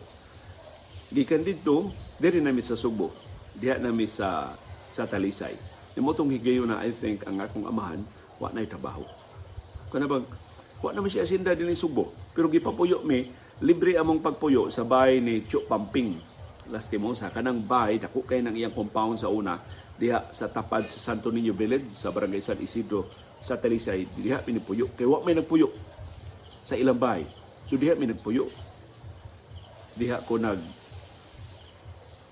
[1.11, 3.11] gikan dito, diri nami sa Subo.
[3.59, 4.55] Diha nami sa
[4.87, 5.59] sa Talisay.
[5.99, 7.99] Nimo tong higayon na I think ang akong amahan
[8.39, 9.03] wa nay trabaho.
[9.91, 10.23] Kana bang
[10.79, 12.15] wa naman siya asinda din Subo.
[12.31, 13.27] Pero gipapuyo mi,
[13.59, 16.17] libre among pagpuyo sa bahay ni Chu Pamping.
[16.71, 19.59] Lastimosa, kanang bahay, dako kay ng iyang compound sa una,
[19.99, 23.11] diha sa tapad sa Santo Niño Village, sa Barangay San Isidro,
[23.43, 24.87] sa Talisay, diha pinipuyo.
[24.95, 25.67] Kay wa may nagpuyo
[26.63, 27.27] sa ilang bahay.
[27.67, 28.47] So diha may nagpuyo.
[29.99, 30.57] Diha ko nag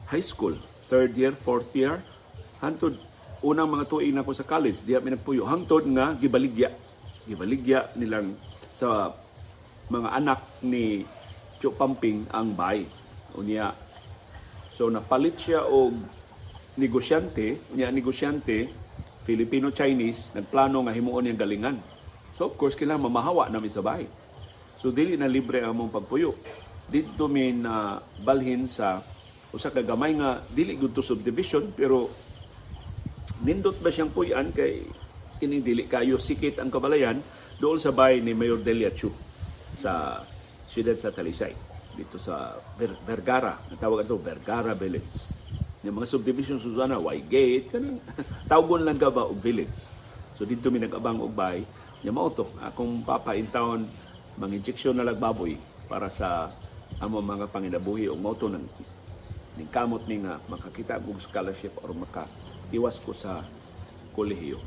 [0.07, 0.55] high school,
[0.87, 1.99] third year, fourth year,
[2.63, 2.95] hantod
[3.43, 5.43] unang mga tuig na ko sa college, diha may nagpuyo.
[5.43, 6.71] Hangtod nga, gibaligya.
[7.27, 8.39] Gibaligya nilang
[8.71, 9.11] sa
[9.91, 11.03] mga anak ni
[11.59, 12.87] Chu Pamping ang bay.
[13.35, 13.75] Unya,
[14.73, 15.95] so napalit siya og
[16.79, 18.71] negosyante, unya negosyante,
[19.25, 21.77] Filipino-Chinese, nagplano nga himuon niyang galingan.
[22.33, 24.09] So of course, kailangan mamahawa namin sa bahay.
[24.81, 26.33] So dili na libre ang among pagpuyo.
[26.89, 28.99] Dito mi na balhin sa
[29.51, 32.07] usa ka gamay nga dili gud to subdivision pero
[33.43, 34.87] nindot ba siyang puyan kay
[35.43, 37.19] kining dili kayo sikit ang kabalayan
[37.59, 39.11] doon sa bahay ni Mayor Delia Chu
[39.75, 40.23] sa
[40.71, 41.51] siyudad sa Talisay
[41.99, 45.35] dito sa Ver- Vergara ang tawag ito Vergara Village
[45.81, 47.97] yung mga subdivision Susana Gate kanang
[48.51, 49.97] tawgon lang ka ba og village?
[50.37, 51.65] So dito mi nag-abang og bahay
[52.01, 53.85] nya mao to akong papa in town
[54.37, 56.49] mga injection na lagbaboy para sa
[57.01, 58.65] amo mga panginabuhi og mao to nang
[59.57, 63.45] ning kamot ni nga makakita og scholarship or makatiwas ko sa
[64.13, 64.61] kolehiyo.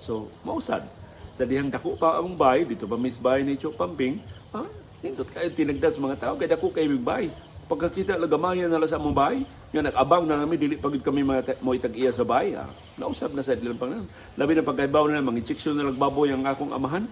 [0.00, 0.84] So mausad.
[1.32, 4.18] Sa dihang dako pa among bahay dito pa mis bahay ni Chok Pamping
[4.50, 4.66] ah,
[5.00, 7.26] nindot kayo tinagdas mga tao kay dako kay mig bahay
[7.70, 11.60] pagkakita lagamayan na lang sa among bahay nga nag-abang na namin dili pagid kami mga
[11.60, 12.72] mo itag-iya sa bahay ah.
[12.96, 14.08] nausab na sa dilang pang
[14.40, 17.04] labi na pagkaibaw na mga injection na lagbaboy ang akong amahan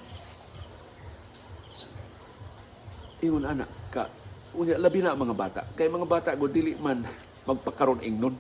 [3.21, 4.09] ingon anak ka
[4.57, 7.05] unya labi na mga bata kay mga bata go dili man
[7.49, 8.33] magpakaron ingnon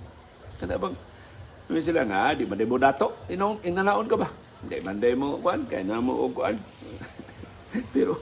[0.56, 0.96] kana bang
[1.66, 4.30] Sabi sila nga, di man mo dato, inong inanaon ka ba?
[4.62, 6.54] Hindi man mo kuan, kaya na mo kuan.
[7.94, 8.14] pero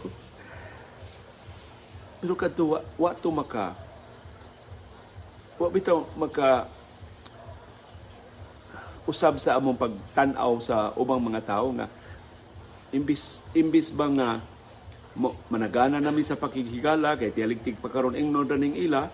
[2.24, 3.76] pero kadto wa, wa to maka
[5.54, 6.66] wa bitaw maka
[9.04, 11.86] usab sa among pagtan-aw sa ubang mga tao nga
[12.90, 14.28] imbis imbis ba nga
[15.14, 19.06] mo, managana nami sa pakikigala kay tialigtig pa karon ingnon ra ning ila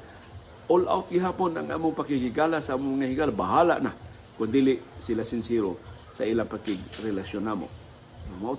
[0.70, 3.32] all out gihapon ang among pakikigala sa among mga higala.
[3.34, 3.90] Bahala na
[4.38, 5.76] kung dili sila sincero
[6.14, 7.66] sa ilang pakigrelasyon namo.
[8.38, 8.54] Mao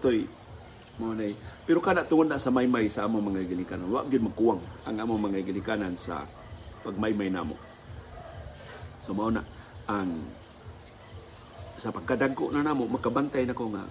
[0.99, 1.33] mao nay
[1.65, 5.31] pero kana tungod na sa maymay sa among mga ginikanan wa gyud magkuwang ang among
[5.31, 6.27] mga ginikanan sa
[6.83, 7.70] pagmaymay namo
[9.01, 9.43] so mao na.
[9.89, 10.25] Ang
[11.81, 13.81] sa pagkadagko na namo makabantay na ko nga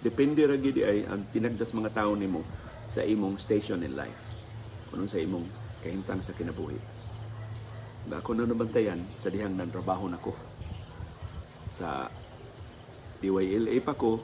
[0.00, 2.40] depende ra gyud ay ang tinagdas mga tawo nimo
[2.88, 4.22] sa imong station in life.
[4.88, 5.44] Kuno sa imong
[5.84, 6.80] kahimtang sa kinabuhi.
[8.08, 10.32] Ba ako na nabantayan sa dihang nanrabaho nako.
[11.68, 12.08] Sa
[13.22, 14.18] DYLA pa ko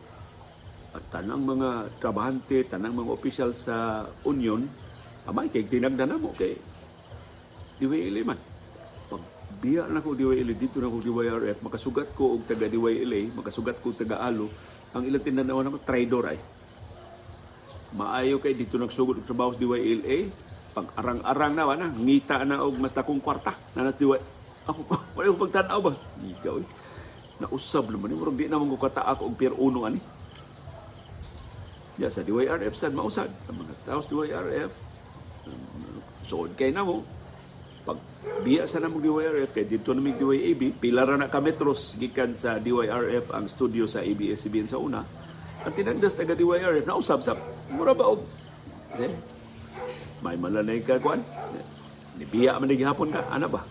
[0.97, 4.65] at tanang mga trabahante, tanang mga opisyal sa union,
[5.29, 6.57] amay kay tinagda na mo kay
[7.79, 8.41] DYLA man.
[9.59, 13.91] Biya na ko DYLA, dito na ko DYRF, makasugat ko og taga DYLA, makasugat ko
[13.91, 14.47] taga ALO,
[14.95, 16.39] ang ilang tinanawan ako, traidor ay.
[17.99, 20.31] Maayo kay dito nagsugod og trabaho sa DYLA,
[20.79, 24.15] pag arang-arang na na, ngita na og mas takong kwarta na natiwa.
[24.71, 24.81] Ako,
[25.19, 25.93] wala ko pagtanaw ba?
[26.23, 26.69] Ikaw eh
[27.39, 30.03] nausab naman murag di naman ko kataak og pier uno ani.
[31.99, 33.31] Ya sa DYRF sad mausad?
[33.51, 34.73] Ang mga tao sa DYRF
[36.29, 37.03] Suod kay na mo,
[37.89, 37.97] pag
[38.45, 42.37] biya sa namog DYRF kay dito na mig DYAB pila ra na ka metros gikan
[42.37, 45.01] sa DYRF ang studio sa ABS-CBN sa una.
[45.65, 47.41] Ang tinagdas taga DYRF na usab-sab
[47.73, 48.21] mura ba og
[49.01, 49.13] eh,
[50.21, 51.25] may malanay ka kwan
[52.21, 53.65] ni biya man gihapon ka ana ba?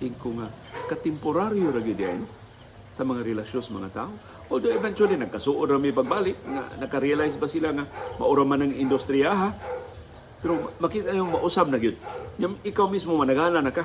[0.00, 0.48] Ingko nga
[0.88, 2.00] katemporaryo ra gyud
[2.88, 4.12] sa mga relasyon sa mga tao.
[4.48, 7.84] Although eventually nagkasuod ra may pagbalik nga naka-realize ba sila nga
[8.16, 9.48] maura man ang industriya ha
[10.46, 11.98] pero makita niyo mausab na gyud.
[12.38, 13.82] Ikaw mismo managana na ka.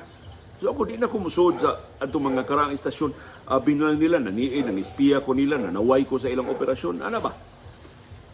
[0.62, 3.18] So ako di na kumusod sa atong mga karang istasyon.
[3.50, 7.02] Uh, binulang nila, nangiin, nangispiya ko nila, nanaway ko sa ilang operasyon.
[7.02, 7.34] Ano ba?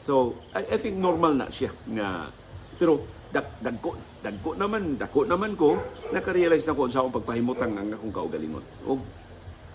[0.04, 1.72] So, I, I think normal na siya.
[1.88, 2.28] Na,
[2.76, 5.80] pero dak, dagko, dagko naman, dako naman ko,
[6.12, 8.66] nakarealize na ko sa akong pagpahimutang ang akong kaugalingon.
[8.84, 9.00] O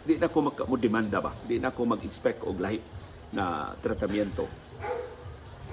[0.05, 1.33] di na ko mag mo demanda ba?
[1.41, 2.77] Di na ko mag-expect og lahi
[3.33, 4.45] na tratamiento.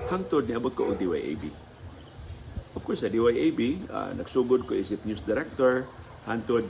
[0.08, 1.68] Hangtod ni abot ko og DYAB.
[2.89, 5.86] Course, sa DYAB, uh, nagsugod ko isip news director,
[6.25, 6.65] hantod,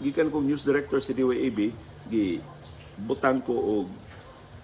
[0.00, 1.68] gikan kong news director sa DYAB,
[2.08, 2.40] gi
[3.04, 3.92] butang ko og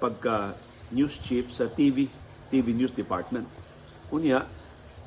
[0.01, 0.57] pagka
[0.89, 2.09] news chief sa TV,
[2.49, 3.45] TV News Department.
[4.09, 4.49] Unya,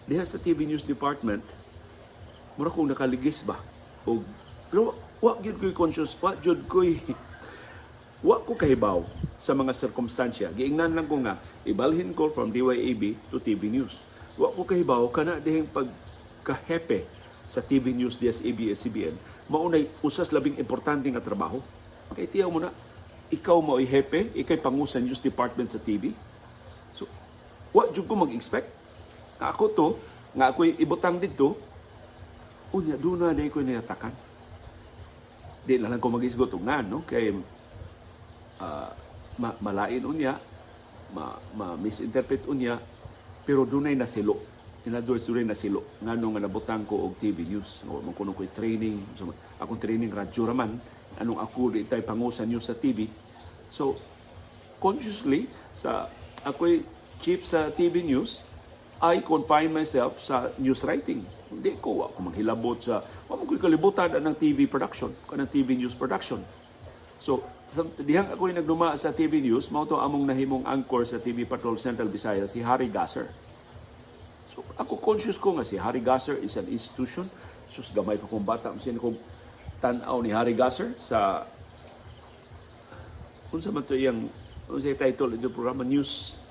[0.05, 1.41] diha sa TV News Department,
[2.53, 3.57] mura kong nakaligis ba?
[4.05, 4.21] Og,
[4.69, 4.93] pero
[5.25, 7.01] wa gyud ko'y conscious, wa gyud ko'y
[8.29, 9.01] wa ko kahibaw
[9.41, 10.53] sa mga sirkumstansya.
[10.53, 15.37] Giingnan lang ko nga, ibalhin ko from DYAB to TV News wa ko kahibaw kana
[15.37, 17.05] dihing pagkahepe
[17.45, 19.13] sa TV News DS ABS-CBN
[19.51, 21.59] maunay usas labing importante nga trabaho.
[22.13, 22.71] Kay tiyaw mo na
[23.33, 26.13] ikaw mo ay hepe ikay pangusa news department sa TV
[26.93, 27.09] so
[27.73, 28.69] wa jud ko mag-expect.
[29.41, 29.87] Nga ako to
[30.37, 31.57] nga ako'y ibutang dito
[32.73, 34.13] unya doon na ko niyatakan
[35.63, 37.01] di na lang ko mag-isgot nga no?
[37.05, 37.33] Kay
[38.61, 38.89] uh,
[39.37, 40.37] ma malain unya
[41.13, 42.77] ma, ma misinterpret unya
[43.43, 44.39] pero dunay nasilo.
[44.83, 45.99] In other words, dunay nasilo.
[46.03, 47.87] Nga nung nabutang ko og TV News.
[47.87, 49.15] Nga man kuno ko'y training.
[49.15, 50.75] So, akong training radyo raman.
[51.19, 53.07] Anong ako di tayo pangusa news sa TV.
[53.71, 53.95] So,
[54.83, 56.11] consciously, sa
[56.43, 56.83] ako'y
[57.23, 58.43] chief sa TV News,
[59.03, 61.23] I confine myself sa news writing.
[61.51, 66.39] Hindi ko ako manghilabot sa, wala ko kalibutan ng TV production, kanang TV news production.
[67.19, 67.43] So,
[68.01, 71.79] dihang ako yung nagduma sa TV News, mao to among nahimong anchor sa TV Patrol
[71.79, 73.29] Central Visayas, si Harry Gasser.
[74.53, 77.25] So, ako conscious ko nga si Harry Gasser is an institution.
[77.73, 78.69] Sus, gamay pa kong bata.
[78.69, 79.17] Masin kong
[79.83, 81.43] tanaw ni Harry Gasser sa
[83.51, 84.31] kung sa man to iyang
[84.65, 86.41] kung sa title ito programa news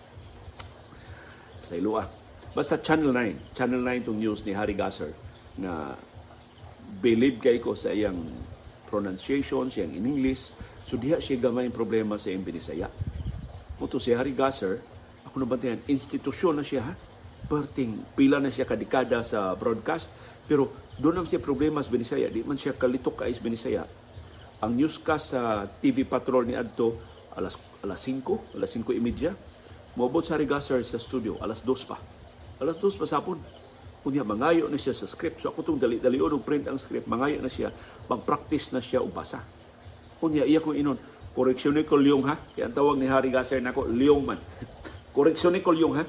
[1.64, 2.06] sa ilua
[2.54, 5.10] basta Channel 9 Channel 9 tong news ni Harry Gasser
[5.58, 5.96] na
[7.02, 8.22] believe kay ko sa iyang
[8.86, 10.54] pronunciation siyang in English
[10.92, 12.92] So diha siya gamay problema sa iyang binisaya.
[13.80, 14.76] Muto si Harry Gasser,
[15.24, 16.92] ako nabantayan, institusyon na siya ha.
[17.48, 20.12] Perting pila na siya kadikada sa broadcast,
[20.44, 20.68] pero
[21.00, 22.28] doon ang siya problema sa Binisaya.
[22.28, 23.82] Di man siya kalitok ka sa Binisaya.
[24.60, 27.00] Ang newscast sa TV Patrol ni Adto,
[27.40, 29.32] alas, alas 5, alas 5 imedya.
[29.96, 31.96] Mabot sa Harry Gasser sa studio, alas 2 pa.
[32.60, 33.40] Alas 2 pa sapon.
[34.04, 35.40] Kunya, mangayo na siya sa script.
[35.40, 37.72] So ako itong dali-dali o print ang script, mangayo na siya,
[38.12, 39.40] mag-practice na siya o basa.
[40.22, 40.94] Unya iya ko inon.
[41.34, 42.38] Koreksyon ni Kolyong ha.
[42.38, 44.38] Kaya ang tawag ni Harry Gasser nako Lyong man.
[45.16, 46.04] Koreksyon ni Kolyong ha.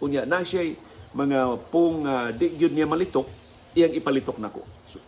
[0.00, 0.62] Unya na siya
[1.10, 3.26] mga pong uh, di gyud niya malitok,
[3.74, 4.62] iyang ipalitok nako.
[4.86, 5.02] So,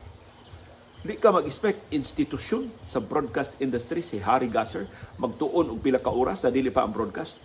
[1.06, 4.90] di ka mag-expect institusyon sa broadcast industry si Harry Gasser
[5.22, 7.38] magtuon og pila ka oras sa dili pa ang broadcast.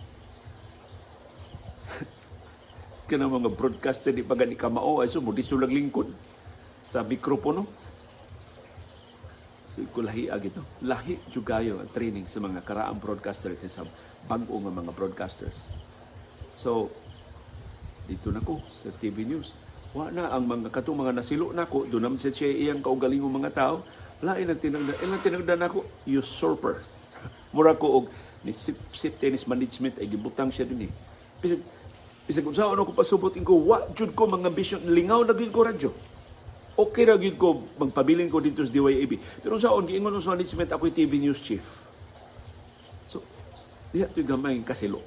[3.08, 6.10] Kana mga broadcaster di pa gani ka mao ay so mo di sulag lingkod
[6.82, 7.87] sa mikropono
[9.78, 10.02] So, ko
[10.82, 13.86] lahi jugayo ang training sa mga karaang broadcaster sa
[14.26, 15.78] bag-o nga mga broadcasters.
[16.50, 16.90] So,
[18.10, 19.54] dito na ko sa TV News.
[19.94, 23.54] Wa na ang mga katong mga nasilo nako do naman sa siya iyang kaugalingong mga
[23.54, 23.86] tao.
[24.18, 26.82] Lain ang tinagda, ilang tinagda nako usurper.
[27.54, 28.06] Mura ko og
[28.42, 30.90] ni sip, sip tennis management ay gibutang siya dinhi.
[31.38, 31.62] Bisag
[32.26, 35.62] bisag kung saan ako pasubot ko, wa jud ko mga ambisyon lingaw na gid ko
[35.62, 35.90] radyo
[36.78, 39.18] okay ra gyud ko magpabilin ko dito sa DYAB.
[39.42, 41.66] Pero sa on giingon sa management ako TV news chief.
[43.10, 43.26] So,
[43.90, 45.02] diha to gamay kasilo.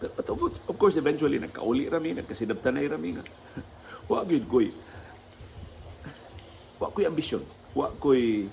[0.00, 3.24] But of, course, eventually, nagkauli rami, nagkasinabtanay rami nga.
[4.12, 4.68] Wa gyud ko'y,
[6.76, 7.40] wa ko'y ambisyon.
[7.72, 8.44] Wa ko'y,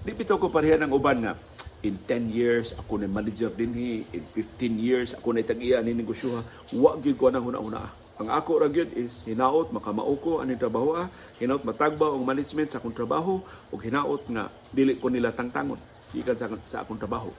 [0.00, 1.36] di bitaw ko pareha ng uban nga,
[1.84, 5.92] in 10 years, ako na manager din hi, in 15 years, ako na tag-iya ni
[5.92, 6.42] negosyo ha.
[6.72, 10.92] Wa gyud ko na huna-huna ang ako ra gyud is hinaot makamao ko ani trabaho
[10.92, 11.08] ah,
[11.40, 13.40] hinaot matagba og management sa akong trabaho
[13.72, 15.80] ug hinaot nga dili ko nila tangtangon
[16.12, 17.32] gikan sa, sa akong trabaho.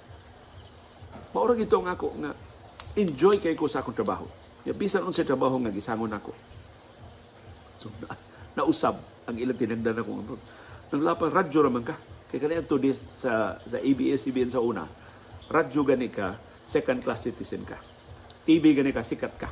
[1.37, 2.31] Mao ra gito ang ako nga
[2.97, 4.25] enjoy kay ko sa akong trabaho.
[4.65, 6.33] Ya bisan unsa trabaho nga gisangon nako.
[7.77, 8.17] So, na,
[8.57, 8.97] nausab
[9.29, 10.41] ang ilang tinagdan akong abroad.
[10.91, 11.95] Nang lapang radyo raman ka.
[12.31, 14.87] Kaya kanina to this sa, sa ABS-CBN sa una,
[15.51, 17.75] radyo gani ka, second class citizen ka.
[18.47, 19.51] TV gani ka, sikat ka.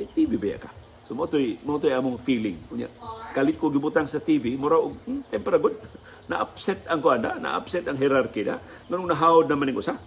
[0.00, 0.70] Eh, TV ba ka?
[1.04, 2.56] So, mo to'y, mo to'y among feeling.
[2.72, 2.88] Unya,
[3.36, 5.76] kalit ko gibutang sa TV, mura og, hmm, tempera good.
[6.30, 8.56] Na-upset ang kuanda, na-upset ang hierarchy na.
[8.88, 9.98] Nganong nahawad naman yung usa.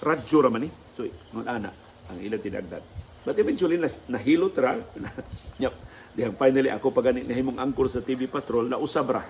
[0.00, 0.70] Radyo raman ni.
[0.94, 1.68] So, nung ana,
[2.08, 2.80] ang ilang tinagdan.
[3.26, 4.78] But eventually, nas, nahilot ra.
[5.62, 5.74] yep.
[6.14, 9.22] Dihang finally, ako pag nahimong angkor sa TV Patrol, nausab ra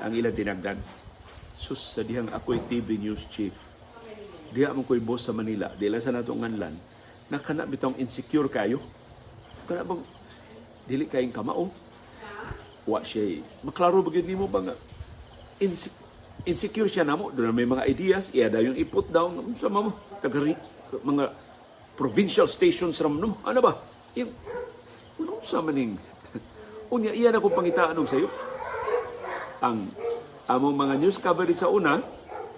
[0.00, 0.78] ang ilang tinagdan.
[1.52, 3.54] Sus, sa dihang ako'y TV News Chief.
[4.52, 5.72] Diha mo ko'y boss sa Manila.
[5.74, 6.76] Dila sa nato nganlan.
[7.32, 8.78] Nakana bitong insecure kayo.
[9.66, 10.02] Kana bang
[10.86, 11.64] dili kayong kamao.
[12.82, 13.42] Wa siya.
[13.62, 14.74] Maklaro bagay mo ba nga
[15.62, 15.94] inse-
[16.42, 17.30] insecure siya namo.
[17.30, 18.34] Doon na may mga ideas.
[18.34, 19.70] Iya da yung iput down sa.
[20.18, 20.58] Tagari,
[21.02, 21.30] mga
[21.94, 23.38] provincial stations ram no.
[23.46, 23.78] Ano ba?
[24.18, 24.30] Yung,
[25.22, 25.94] ano sa maning?
[26.94, 28.26] Unya, iyan ako pangitaan og sayo.
[29.62, 29.90] Ang
[30.50, 32.02] among mga news coverage sa una,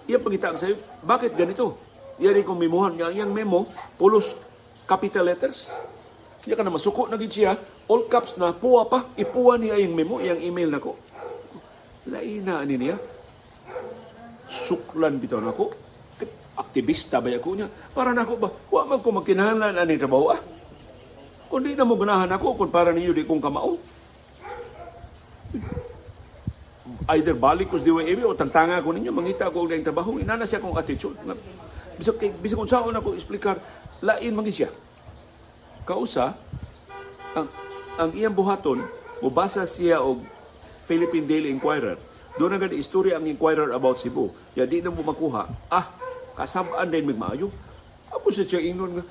[0.09, 0.81] iyan pangitaan sayo.
[1.05, 1.77] Bakit ganito?
[2.17, 3.11] Iyan kong memohan nga.
[3.11, 4.33] Iyang memo, pulos
[4.89, 5.69] capital letters.
[6.45, 7.57] Iyan ka na masuko na siya.
[7.89, 9.09] All caps na, puwa pa.
[9.17, 10.93] Ipuwa niya yung memo, iyang email na ko.
[12.05, 12.95] Laina ani niya.
[14.45, 15.73] Suklan bitaw na ko.
[16.55, 17.67] Aktivista ba ako niya?
[17.91, 18.49] Para na ako ba?
[18.69, 20.39] Wa man ko magkinahanglan ani trabaho ah.
[21.49, 23.75] Kung di na mo ganahan ako, kung para ninyo di kong kamao.
[27.09, 30.61] Either balik ko sa DYAB o tangtanga ko ninyo, mangita ko ng trabaho, inana siya
[30.61, 31.17] kong attitude.
[31.97, 33.57] Bisag, bisag kung saan ako explicar,
[34.01, 34.69] lain mangi siya.
[35.85, 36.33] Kausa,
[37.37, 37.47] ang,
[38.01, 38.81] ang iyang buhaton,
[39.21, 40.25] mubasa siya og
[40.89, 42.01] Philippine Daily Inquirer.
[42.35, 44.33] Doon na gani istorya ang Inquirer about Cebu.
[44.57, 45.45] Ya di na mo makuha.
[45.69, 45.93] Ah,
[46.35, 47.53] kasabaan din mig maayo.
[48.11, 49.03] Ako sa siya ingon nga,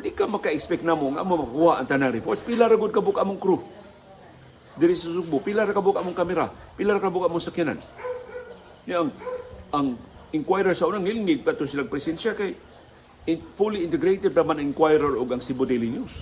[0.00, 2.42] di ka maka-expect na mo nga mo makuha ang tanang reports.
[2.42, 3.60] Pila ra gud kabuk among crew.
[4.78, 6.48] Diri sa Subo, pila ra kabuk among kamera,
[6.80, 7.78] pila ra kabuk among sakyanan.
[8.88, 9.12] Yang
[9.68, 12.52] ang Inquirer sa unang ngilingig pa to silang presensya kay
[13.28, 16.12] in, fully integrated naman Inquirer o ang Cebu Daily News.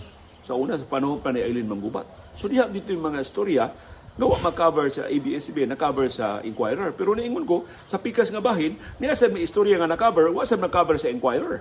[0.42, 2.34] Sa una, sa panahon pa ni Eileen Manggubat.
[2.34, 3.70] So diha dito yung mga istorya
[4.16, 6.96] gawa ma-cover sa ABS-CBN, na-cover sa Inquirer.
[6.96, 10.56] Pero naingon ko, sa pikas nga bahin, niya sa may istorya nga na-cover, wa sa
[10.56, 11.60] na-cover sa Inquirer.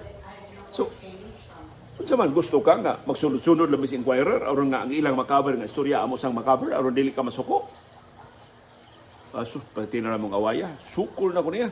[0.72, 0.88] So,
[2.00, 5.68] kung man gusto ka nga, magsunod-sunod lang sa Inquirer, aron nga ang ilang ma-cover nga
[5.68, 7.68] istorya, amo sang ma-cover, aron dili ka masuko.
[9.36, 11.68] Aso, pati na namang awaya, sukol na ko niya.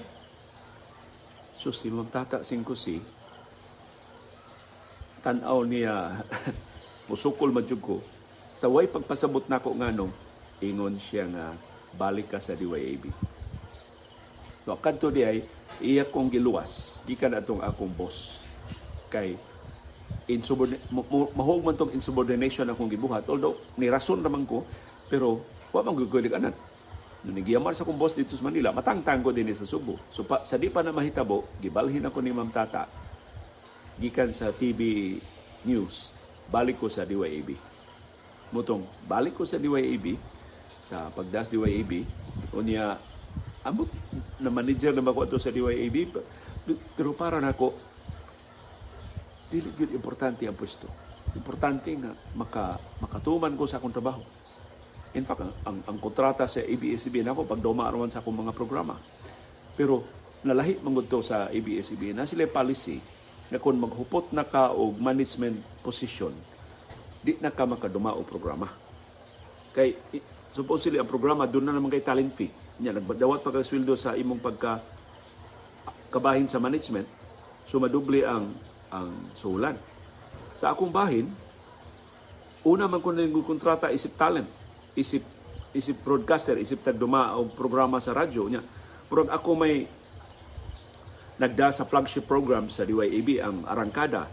[1.55, 3.22] So, si Ma'am Tata Singkosi,
[5.23, 6.19] tanaw niya,
[7.09, 8.03] musukol man ko,
[8.59, 10.11] sa way pagpasabot nako ngano,
[10.59, 11.55] ingon siya nga
[11.95, 13.07] balik ka sa DYAB.
[14.63, 15.43] No, kadto di ay
[15.83, 18.39] iya kong giluwas, gikan atong akong boss.
[19.11, 19.35] Kay
[20.31, 20.79] insubordin
[21.35, 24.63] mahog man tong insubordination akong gibuhat although ni rason naman ko
[25.11, 25.43] pero
[25.75, 26.55] wa man ko anan.
[27.23, 29.95] Nung nagiyamar sa akong boss dito sa Manila, matangtang ko din sa Subo.
[30.11, 33.02] So pa, sa di pa na mahitabo, gibalhin ako ni Ma'am Tata
[33.97, 35.15] gikan sa TV
[35.63, 36.11] News,
[36.49, 37.55] balik ko sa DYAB.
[38.51, 40.17] Mutong, balik ko sa DYAB,
[40.83, 42.03] sa pagdas DYAB,
[42.53, 42.99] unya,
[43.63, 43.87] ambot
[44.43, 46.11] na manager naman ko ito sa DYAB,
[46.99, 47.73] pero para na ako,
[49.53, 50.89] dili gyud importante ang pwesto.
[51.37, 54.21] Importante nga maka, makatuman ko sa akong trabaho.
[55.13, 58.97] In fact, ang, ang, ang kontrata sa ABS-CBN ako pag dumaarawan sa akong mga programa.
[59.77, 60.01] Pero
[60.41, 62.97] nalahi mangod to sa ABS-CBN na sila policy
[63.53, 66.33] na kung maghupot na ka og management position,
[67.21, 68.65] di na ka makaduma og programa.
[69.77, 69.93] Kay
[70.49, 72.49] supposedly ang programa doon na naman kay talent fee.
[72.81, 74.81] Nya nagdawat pa sweldo sa imong pagka
[76.09, 77.05] kabahin sa management,
[77.69, 78.49] so madubli ang
[78.89, 79.77] ang sulan.
[80.57, 81.29] Sa akong bahin,
[82.65, 84.49] una man ko nang kontrata isip talent,
[84.97, 85.21] isip
[85.77, 88.65] isip broadcaster, isip tagduma o programa sa radyo nya.
[89.05, 89.85] Pero ako may
[91.41, 94.29] nagda sa flagship program sa DYAB ang Arangkada.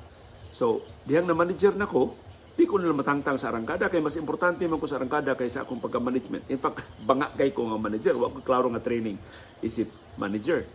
[0.51, 2.13] So, dihang na manager na ko,
[2.59, 5.81] di ko na matangtang sa Arangkada kay mas importante man ko sa Arangkada kaysa akong
[5.81, 6.51] pagka-management.
[6.53, 9.17] In fact, banga kay ko nga manager, wa ko klaro nga training
[9.65, 9.89] isip
[10.21, 10.67] manager.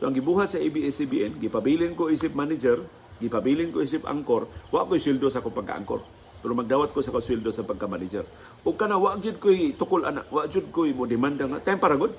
[0.00, 2.80] So ang gibuhat sa ABS-CBN, gipabilin ko isip manager,
[3.20, 6.24] gipabilin ko isip angkor, wa ko sildo sa akong pagka-angkor.
[6.44, 8.28] Pero magdawat ko sa kasweldo sa pagka-manager.
[8.68, 11.96] O kana wa gyud ko'y tukol ana, wa gyud ko'y mo demanda nga time para
[11.96, 12.12] good.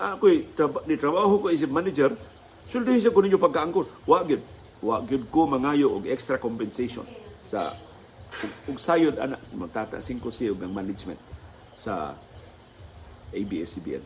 [0.00, 2.16] Ako'y traba, ni trabaho ko isip manager,
[2.72, 3.84] Suldo siya ko ninyo pagkaangkor.
[4.08, 4.40] Wa gyud.
[4.80, 7.04] Wa gyud ko mangayo og extra compensation
[7.36, 7.76] sa
[8.64, 11.20] ug, sayod ana sa magtata 5 siyog ng management
[11.76, 12.16] sa
[13.36, 14.00] ABS-CBN.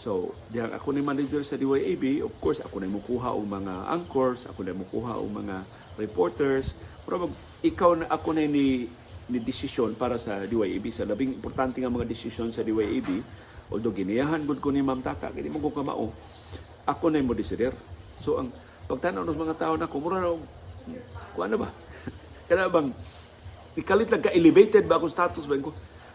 [0.00, 4.44] So, diyan ako ni manager sa DYAB, of course, ako na mukuha og mga anchors,
[4.48, 5.64] ako na mukuha og mga
[5.96, 7.32] reporters, pero mag,
[7.64, 8.88] ikaw na ako na ni
[9.24, 13.24] ni desisyon para sa DYAB sa labing importante nga mga desisyon sa DYAB
[13.72, 16.12] although giniyahan gud ko ni Ma'am Tata kini mo ko kamao
[16.84, 17.72] ako na mo decider
[18.20, 18.48] so ang
[18.84, 20.36] pagtanaw ng mga tao na kumura na
[21.32, 21.68] kung ano ba?
[22.48, 22.92] Kaya bang
[23.74, 25.56] ikalit lang ka elevated ba akong status ba?
[25.58, 25.72] Ko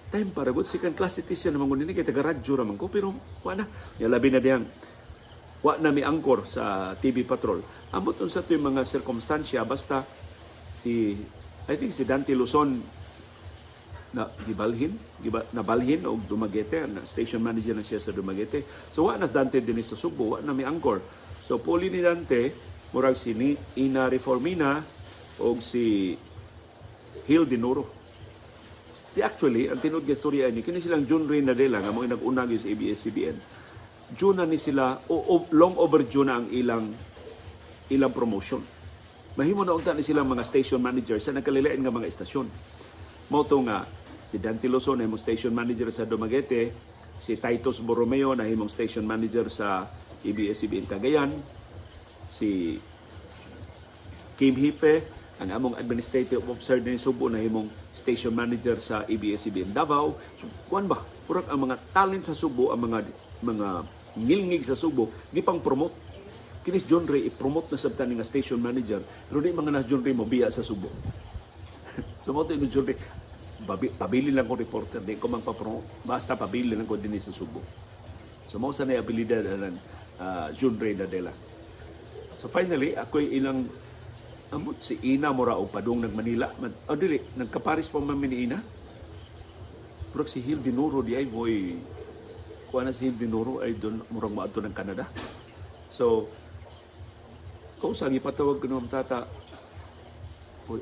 [0.09, 3.13] time para good second class citizen naman ko nini kay taga radyo raman ko pero
[3.45, 3.61] wala
[4.01, 4.65] ya labi na diyang
[5.61, 7.61] wa na mi angkor sa TV Patrol.
[7.93, 10.07] Ambot unsa to yung mga sirkumstansya basta
[10.73, 11.13] si
[11.69, 12.79] I think si Dante Luzon
[14.09, 18.65] na gibalhin, giba, nabalhin og Dumaguete, na station manager na siya sa Dumaguete.
[18.89, 21.01] So wa nas Dante din sa Subo, wa na mi angkor.
[21.45, 22.53] So puli ni Dante
[22.89, 24.81] murag si ni Ina Reformina
[25.37, 26.17] og si
[27.29, 27.85] Hill Dinoro.
[29.13, 32.45] Di actually, ang tinud nga storya ni kini silang June Ray Nadela nga mo nag-una
[32.45, 33.37] gyud sa ABS-CBN.
[34.17, 36.89] June na ni sila o, o long overdue na ang ilang
[37.89, 38.61] ilang promotion.
[39.37, 42.47] Mahimo na unta ni silang mga station manager sa nagkalilain nga mga estasyon.
[43.29, 43.85] To nga
[44.29, 46.69] si Dante Luzon na himong station manager sa Dumaguete,
[47.17, 49.89] si Titus Borromeo na himong station manager sa
[50.21, 51.33] ABS-CBN Cagayan,
[52.29, 52.77] si
[54.37, 55.01] Kim Hipe,
[55.41, 60.13] ang among administrative officer din Subo na himong station manager sa ABS-CBN Davao.
[60.37, 61.01] So, kuan ba?
[61.25, 63.09] Purag ang mga talent sa Subo, ang mga
[63.41, 63.67] mga
[64.19, 65.95] ngilngig sa Subo, gipang promote.
[66.59, 68.99] Kinis John Ray, i-promote na sabta nga station manager,
[69.31, 70.91] pero di mga na John Ray mobiya sa Subo.
[72.23, 72.99] so mo ni John Ray,
[73.63, 77.35] babi, pabili lang ko reporter, di ko mang papromote, basta pabili lang ko din sa
[77.35, 77.59] Subo.
[78.49, 79.75] So mo sa abilidad ng
[80.17, 81.29] uh, John Ray Nadela.
[82.39, 83.67] So finally, ako'y ilang
[84.49, 86.49] amot si Ina mura o padung nag Manila.
[86.57, 88.57] Man, oh, dili, nagkaparis pa man ni Ina.
[90.09, 91.77] Pero si Hil Dinuro di ay boy
[92.73, 95.05] kuha na si Hil Dinuro ay doon murang maato ng Canada.
[95.93, 96.29] So,
[97.77, 99.29] kung sa ipatawag ko ng tata,
[100.65, 100.81] boy,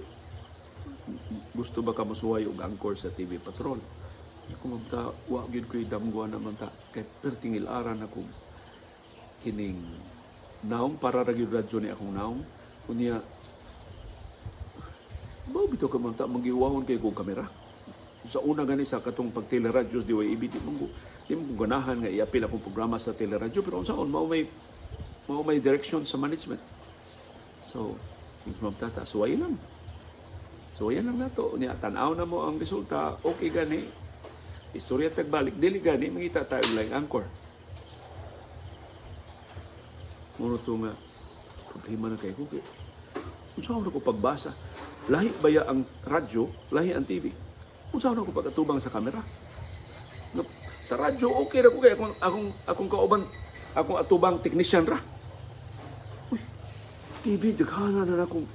[1.56, 3.80] gusto ba ka masuway og angkor sa TV Patrol?
[4.48, 6.72] Ako mamta, wa gyud ko'y damgwa naman ta.
[6.96, 8.24] Kay pertingil aran ako
[9.44, 9.80] kining
[10.64, 12.40] naong para ra gyud radyo ni akong naong.
[12.88, 13.20] Kunya,
[15.48, 17.48] Bao bitaw ka manta magiwahon kay kong kamera.
[18.28, 20.92] Sa una gani sa katong pag teleradyos di way ibiti mo
[21.24, 24.44] di mo ganahan nga iapil akong programa sa teleradyo pero unsaon mao may
[25.24, 26.60] mao may direction sa management.
[27.64, 27.96] So,
[28.44, 29.56] yung mamtata suway lang.
[30.78, 33.82] Suway lang nato niya tan-aw na mo ang resulta okay gani.
[34.78, 37.26] Istorya tagbalik dili gani mangita tayo lang anchor.
[40.38, 40.94] Muro to nga
[41.74, 42.62] problema na kay ko kay
[43.58, 44.54] unsa ko pagbasa
[45.10, 47.34] lahi baya ang radyo, lahi ang TV.
[47.90, 49.24] Kung saan ako pagkatubang sa kamera.
[50.84, 53.24] Sa radyo, okay ra ko kay akong, akong, akong kauban,
[53.76, 55.00] akong atubang technician ra.
[56.32, 56.40] Uy,
[57.24, 58.48] TV, daghana na akong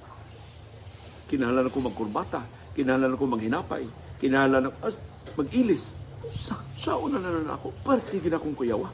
[1.33, 2.45] kinahanglan ako magkurbata,
[2.77, 3.89] kinahanglan ako manghinapay,
[4.21, 5.01] kinahanglan ako as,
[5.33, 5.97] mag-ilis.
[6.29, 8.93] Sa, sa una na na ako, parte gina akong kuyawa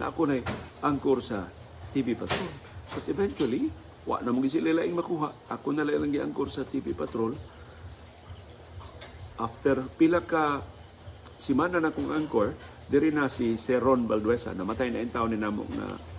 [0.00, 0.40] na ako na
[0.80, 1.44] angkor sa
[1.92, 2.50] TV Patrol.
[2.88, 3.68] But eventually,
[4.08, 5.52] Wa na mong sila makuha.
[5.52, 7.36] Ako na lang giangkor sa TV Patrol.
[9.36, 10.64] After pila ka
[11.36, 12.56] simana na kong angkor,
[12.88, 14.56] diri na si Sir Ron Balduesa.
[14.56, 16.17] Namatay na yung taon ni namo na, na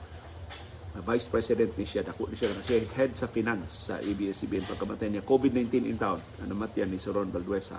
[0.98, 2.02] Vice President ni siya.
[2.02, 4.66] Dako ni siya na siya head sa finance sa ABS-CBN.
[4.66, 6.18] Pagkamatay niya, COVID-19 in town.
[6.42, 7.78] Na namatyan ni Sir Ron Balduesa.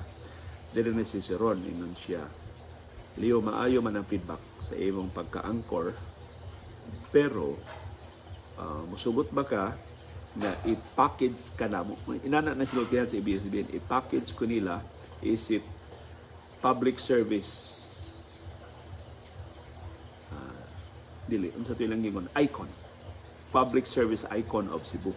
[0.71, 1.59] Diri na si Sir Ron.
[1.59, 2.23] Ingon siya.
[3.19, 5.93] Leo, maayo man ang feedback sa imong pagka-angkor.
[7.11, 7.59] Pero,
[8.55, 9.75] uh, musugot ba ka
[10.39, 11.99] na i-package ka na mo.
[12.23, 14.79] Inana na sinultihan sa ABS-CBN, i-package ko nila
[15.21, 15.61] isip
[16.63, 17.51] public service
[20.31, 20.63] uh,
[21.27, 22.71] dili, unsa to ilang gingon, icon.
[23.51, 25.15] Public service icon of Cebu.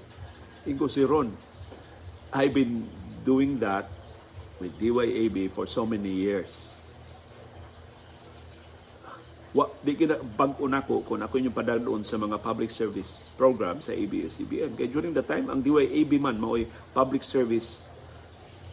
[0.66, 1.30] Ingo si Ron,
[2.34, 2.90] I've been
[3.22, 3.90] doing that
[4.58, 6.84] with DYAB for so many years
[9.54, 13.94] wa di kina bag-o nako kung ako yung padagdoon sa mga public service program sa
[13.94, 14.74] ABS-CBN.
[14.74, 16.66] Kaya during the time, ang DYAB man mao'y
[16.98, 17.86] public service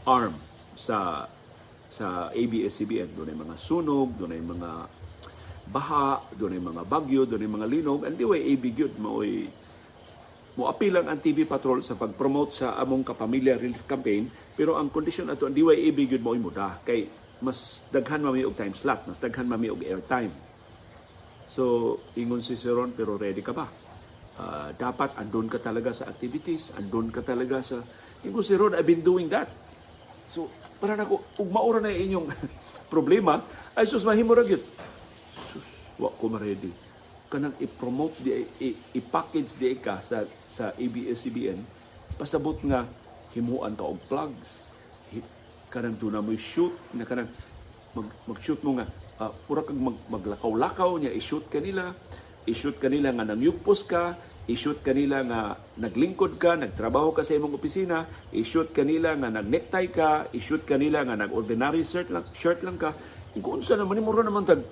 [0.08, 0.32] arm
[0.80, 1.28] sa
[1.92, 3.12] sa ABS-CBN.
[3.12, 4.70] Doon ay mga sunog, doon ay mga
[5.70, 8.00] baha, doon ay mga bagyo, doon ay mga linog.
[8.04, 9.46] DYAB gyud mao'y
[10.58, 14.26] mo apilang ang TV Patrol sa pag-promote sa among kapamilya relief campaign
[14.58, 17.06] pero ang kondisyon ato ang DYAB gyud mao'y muda kay
[17.40, 20.32] mas daghan mami og time slot, mas daghan mami og airtime.
[21.48, 23.66] So, ingon si Sir Ron, pero ready ka ba?
[24.36, 27.80] Uh, dapat andun ka talaga sa activities, andun ka talaga sa...
[28.22, 29.48] Ingon si Ron, I've been doing that.
[30.28, 32.28] So, para na ko, ug maura na inyong
[32.94, 33.40] problema,
[33.74, 34.44] ay sus, mahimo ra.
[36.00, 36.72] Wa ko ma-ready.
[37.28, 38.42] Kanang i-promote, di,
[38.96, 41.60] i-package di ka sa, sa ABS-CBN,
[42.16, 42.88] pasabot nga
[43.36, 44.72] himuan ka og plugs,
[45.70, 47.30] kanang doon na mo shoot na kanang
[47.94, 48.90] mag, mag-shoot mo nga
[49.22, 51.94] uh, pura kag mag, maglakaw-lakaw niya i-shoot kanila
[52.48, 54.16] i-shoot kanila nga nangyugpos ka.
[54.50, 55.40] I-shoot kanila nga
[55.78, 61.14] naglingkod ka, nagtrabaho ka sa imong opisina, i-shoot kanila nga nag-necktie ka, i-shoot kanila nga
[61.14, 62.90] nag-ordinary shirt lang, shirt lang ka.
[63.38, 64.64] Kung sa naman, mo naman tag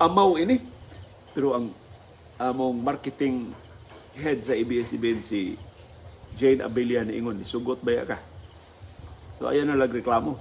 [0.00, 0.60] amaw ini.
[1.36, 1.72] Pero ang
[2.40, 3.52] among marketing
[4.16, 5.56] head sa ABS-CBN si
[6.36, 8.16] Jane Abelian ingon, sugot ba ka?
[9.40, 10.36] So ayan na nagreklamo.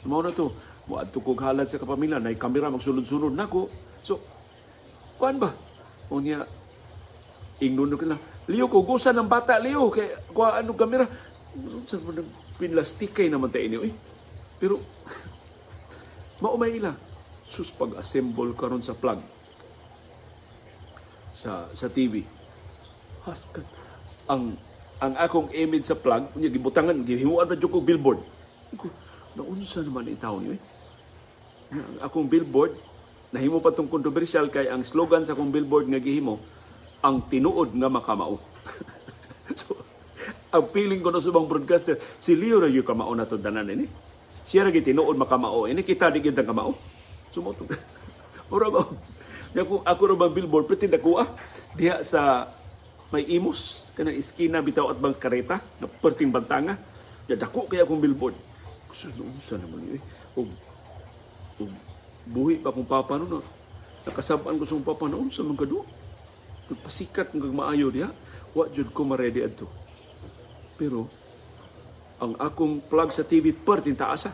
[0.00, 0.52] So mao na to,
[0.88, 3.68] mo adto kog halad sa kapamilya, na kamera magsulod-sunod nako.
[4.04, 4.20] So
[5.20, 5.52] kuan ba?
[6.08, 6.44] Unya
[7.60, 8.20] ingnon ko lang.
[8.48, 11.04] Leo ko gusa ng bata Leo kay kuha ano kamera.
[11.84, 12.12] Sa mo
[12.56, 13.84] pinlastikay naman tayo.
[13.84, 13.92] Eh.
[14.60, 14.80] Pero
[16.44, 17.09] maumay ila.
[17.50, 19.18] Sus pag-assemble karon sa plug
[21.34, 22.22] sa sa TV.
[23.26, 23.66] Haskan
[24.30, 24.54] ang
[25.02, 28.22] ang akong image sa plug unya gibutangan gihimuan na jud ko billboard.
[29.34, 30.62] Naunsa naman itaw niyo eh.
[31.74, 32.78] Ang akong billboard
[33.34, 36.38] nahimo pa tong controversial kay ang slogan sa akong billboard nga gihimo
[37.00, 38.36] ang tinuod nga makamao.
[39.60, 39.72] so,
[40.52, 43.88] ang feeling ko na subang broadcaster, si Leo ra yung kamao na to danan ini.
[44.44, 45.64] Siya ra tinuod makamao.
[45.64, 46.76] Ini kita di kita kamao.
[47.30, 47.66] Sumoto.
[48.54, 48.82] Ora ba?
[49.50, 51.28] Ako ako ra bang billboard pretend ako ah
[51.74, 52.50] diha sa
[53.10, 56.78] may imos kanang iskina bitaw at bang kareta na perting bantanga.
[57.26, 58.38] Ya dako kaya akong billboard.
[58.90, 59.10] Gusto
[59.42, 60.02] sa naman eh.
[60.38, 60.46] O,
[61.58, 61.62] o
[62.30, 63.42] buhi pa kung papa no na.
[64.06, 65.82] Nakasabaan ko sa papa noon sa mga kado
[66.78, 68.10] pasikat ng maayo diha
[68.54, 69.66] wa jud ko ma-ready adto
[70.78, 71.10] pero
[72.20, 74.30] ang akong plug sa TV pertin taasa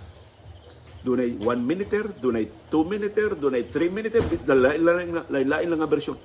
[1.06, 6.18] dunay 1 minuter dunay 2 minuter dunay 3 minuter lain-lain lain lang nga bersyon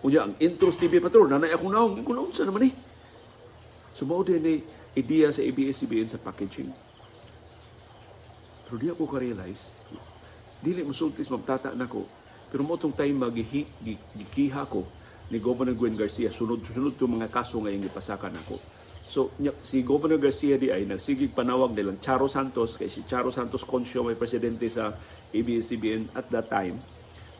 [0.00, 2.74] unya ang intros TV patrol nanay akong naong ikunon sa naman eh.
[3.92, 4.54] Sumao din ni
[4.94, 6.70] idea sa ABS-CBN sa packaging.
[8.62, 9.82] Pero di ako ka-realize
[10.62, 12.06] dili musultis magtata nako
[12.48, 14.86] pero mo itong time magikiha ko
[15.28, 18.56] ni Governor Gwen Garcia, sunod-sunod itong mga kaso ngayong ipasakan ako.
[19.08, 19.32] So,
[19.64, 24.04] si Governor Garcia di ay nagsigig panawag nilang Charo Santos, kay si Charo Santos Concio
[24.04, 24.92] may presidente sa
[25.32, 26.76] ABS-CBN at that time.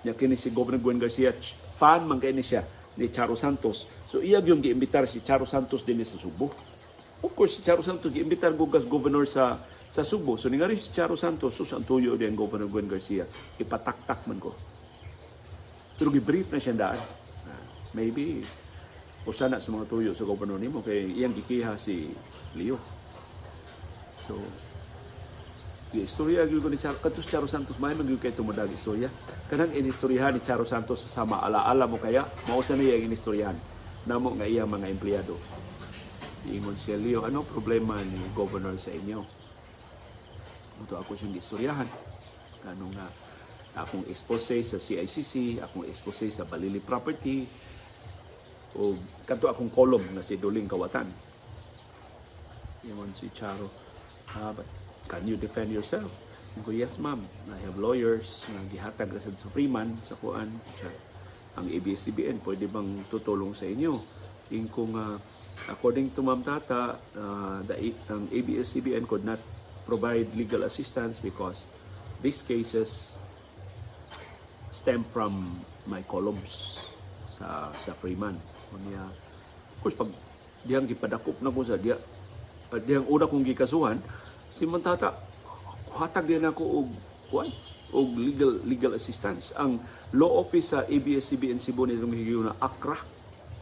[0.01, 1.37] Nya kini si Governor Gwen Garcia,
[1.77, 2.65] fan man kay siya
[2.97, 3.85] ni Charo Santos.
[4.09, 6.49] So, iyag yung giimbitar si Charo Santos din sa Subo.
[7.21, 9.61] Of course, si Charo Santos giimbitar gugas governor sa
[9.93, 10.41] sa Subo.
[10.41, 13.29] So, ningari si Charo Santos, so sa tuyo din Governor Gwen Garcia,
[13.61, 14.57] ipataktak man ko
[15.99, 17.01] pero gi-brief na siya daan.
[17.43, 18.47] Uh, maybe,
[19.29, 22.09] usa na sa mga tuyo sa gobernador nimo kay iyang gikiha si
[22.57, 22.81] Leo.
[24.17, 24.41] So,
[25.93, 29.13] yung istorya gyud ko ni Charo, katus Charo Santos may man kay tumudag istorya.
[29.53, 33.57] Kanang inistoryahan ni Charo Santos sa maalaala mo kaya mao sa niya ang inistoryahan
[34.09, 35.37] namo nga iyang mga empleyado.
[36.49, 39.21] Ingon siya, Leo, ano problema ni governor sa inyo?
[40.89, 41.89] Ito ako siyang istoryahan.
[42.65, 43.09] Kanong nga,
[43.85, 47.45] akong expose sa CICC, akong expose sa Balili Property,
[48.77, 51.09] o kanto akong kolom na si Duling Kawatan.
[52.85, 53.69] Yun si Charo,
[54.37, 54.69] uh, but
[55.09, 56.09] can you defend yourself?
[56.59, 57.23] Ko, yes ma'am,
[57.55, 60.51] I have lawyers na gihatag sa Freeman sa kuan.
[61.55, 64.03] Ang ABS-CBN, pwede bang tutulong sa inyo?
[64.51, 65.23] Yung kung uh,
[65.71, 69.39] according to Ma'am Tata, uh, the, ang ABS-CBN could not
[69.87, 71.65] provide legal assistance because
[72.23, 73.15] these cases
[74.71, 76.83] stem from my columns
[77.31, 78.37] sa sa Freeman.
[78.69, 79.03] Kunya,
[79.75, 80.11] of course, pag
[80.65, 81.97] diyang gipadakop na ko sa diya,
[82.69, 83.99] pag diyang una kong gikasuhan,
[84.53, 85.17] si Mantata,
[85.97, 86.89] hatag din ako og
[87.33, 87.49] kuan
[87.91, 89.57] og legal legal assistance.
[89.57, 89.81] Ang
[90.13, 93.01] law office sa ABS-CBN Cebu ni Rumihigyo na ACRA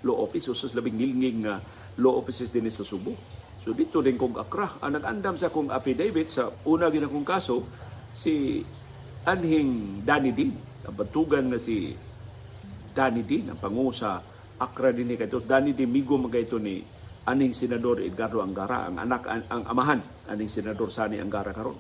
[0.03, 1.63] law office usos labing nilngig nga
[1.99, 3.15] law offices din sa Subo.
[3.63, 4.83] So dito din kong ACRA.
[4.83, 7.63] Ang nag-andam sa kong affidavit sa una gina kong kaso
[8.11, 8.63] si
[9.27, 10.55] Anhing Danny Dean
[10.93, 11.95] batugan nga si
[12.95, 14.23] Danny D, ang pangu sa
[14.57, 15.45] Accra din ni kaito.
[15.45, 16.81] Danny D, migo mga ito ni
[17.27, 20.01] aning senador Edgardo Angara, ang anak, ang, ang amahan,
[20.31, 21.77] aning senador Sani Angara karon.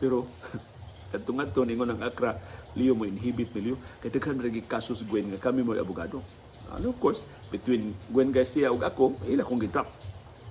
[0.00, 0.26] Pero,
[1.12, 2.34] katungad to ningon ang Accra,
[2.76, 6.20] Leo mo inhibit ni Leo, kaya daghan rin kasus Gwen nga kami mo abogado.
[6.74, 7.22] And of course,
[7.54, 9.86] between Gwen Garcia ug ako, ila kong gidrop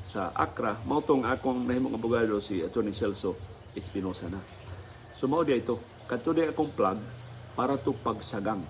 [0.08, 3.36] sa Accra, mao tong akong nahimong abogado si Attorney Celso
[3.76, 4.40] Espinosa na.
[5.12, 7.02] So mao ito, Katuloy akong plug
[7.58, 8.62] para to pagsagang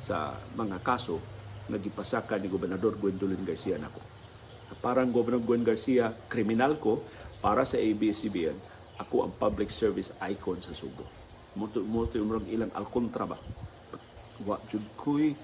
[0.00, 1.20] sa mga kaso
[1.70, 4.02] na gipasaka ni Gobernador Gwendolyn Garcia nako.
[4.82, 7.04] Parang Gobernador Gwen Garcia, kriminal ko
[7.38, 8.56] para sa ABS-CBN,
[8.98, 11.06] ako ang public service icon sa Subo.
[11.54, 13.38] Muto muto yung ilang alkontra ba?
[14.42, 15.36] Wa jud koy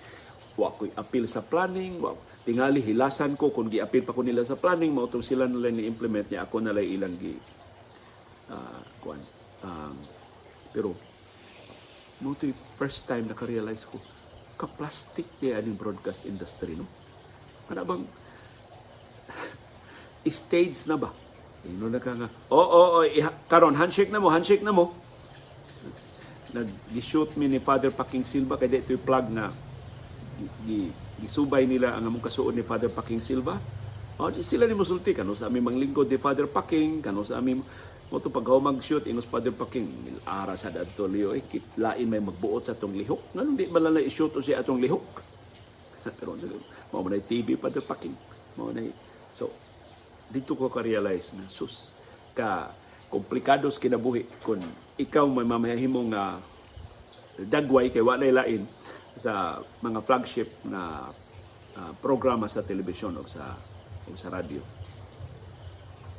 [0.59, 4.59] wa ko'y appeal sa planning, wa tingali hilasan ko kung gi-appeal pa ko nila sa
[4.59, 7.39] planning, mao tong sila nila ni-implement niya ako nalay ilang gi
[8.51, 9.23] ah kuan.
[9.63, 9.95] Um,
[10.75, 10.99] pero
[12.19, 12.35] mo
[12.75, 14.03] first time naka-realize ko
[14.59, 16.85] ka-plastic di aning broadcast industry no.
[17.71, 18.03] Ano bang
[20.29, 21.15] stage na ba?
[21.67, 24.95] Ino na ka nga, oo, oh, oh, iha- karon handshake na mo, handshake na mo.
[26.55, 29.51] Nag-shoot mi ni Father Paking Silva, kaya dito yung plug na
[30.39, 33.59] gi- gi- gisubay nila ang among kasuod ni Father Paking Silva.
[34.19, 37.63] Oh, sila ni musulti kano sa aming manglingkod ni Father Paking, kano sa aming
[38.09, 42.25] mo to pag mag-shoot inos Father Paking, ara sa dadto liyo, eh, kit- lain may
[42.25, 43.37] magbuot sa atong lihok.
[43.37, 45.07] Ngano di man lang i-shoot siya atong lihok?
[46.19, 46.33] Pero
[46.89, 48.17] mo man TV Father Paking.
[48.57, 48.81] Mo na
[49.29, 49.53] so
[50.29, 51.93] dito ko ka-realize na sus
[52.33, 52.73] ka
[53.09, 54.61] komplikados kinabuhi kung
[55.01, 56.37] ikaw may mamahimo nga
[57.41, 58.69] dagway kay walay lain
[59.17, 61.09] sa mga flagship na
[61.77, 63.57] ah, programa sa telebisyon o sa
[64.09, 64.61] o sa radyo.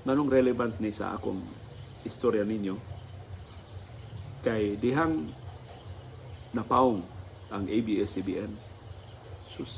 [0.05, 1.41] Manong relevant ni sa akong
[2.07, 2.79] istorya ninyo
[4.39, 5.27] kay dihang
[6.55, 7.03] napaong
[7.49, 8.53] ang ABS-CBN.
[9.49, 9.73] Sus,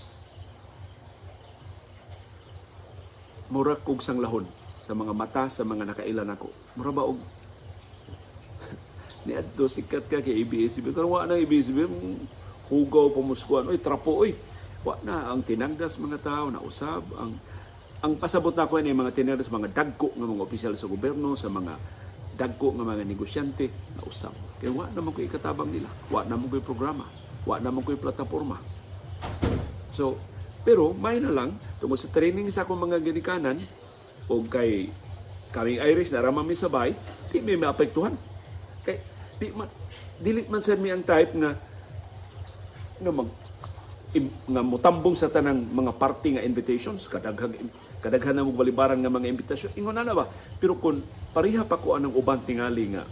[3.48, 4.44] mura kog sang lahon
[4.84, 6.52] sa mga mata sa mga nakailan ako.
[6.76, 7.20] Mura ba og
[9.26, 11.92] ni adto sikat ka kay ABS-CBN karon wa na ABS-CBN
[12.72, 14.32] hugaw pamuskuan oy trapo oy
[14.88, 17.36] wa na ang tinagdas mga tao na usab ang
[18.02, 21.52] ang pasabot na ko ni mga tinagdas mga dagko nga mga opisyal sa gobyerno sa
[21.52, 21.76] mga
[22.42, 25.90] dagko nga mga negosyante na usab kay wa na man ko ikatabang nila.
[26.14, 27.10] Wa na man ko programa.
[27.46, 28.62] Wa na man ko plataporma.
[29.90, 30.22] So,
[30.62, 33.58] pero may na lang, tungkol sa training sa akong mga ginikanan,
[34.30, 34.94] o kay
[35.50, 36.94] kaming Irish na ramami sabay,
[37.34, 38.14] di may maapektuhan.
[38.86, 39.02] Kay,
[39.42, 39.66] di man,
[40.22, 41.58] dilit man sa mi ang type nga
[43.02, 43.30] nga mag
[44.14, 47.58] im, nga mutambong sa tanang mga party nga invitations kadaghan
[48.02, 49.78] kadaghan na mo balibaran nga mga imbitasyon.
[49.78, 50.26] Ingon na na ba?
[50.58, 53.06] Pero kung pariha pa ko anang uban tingali nga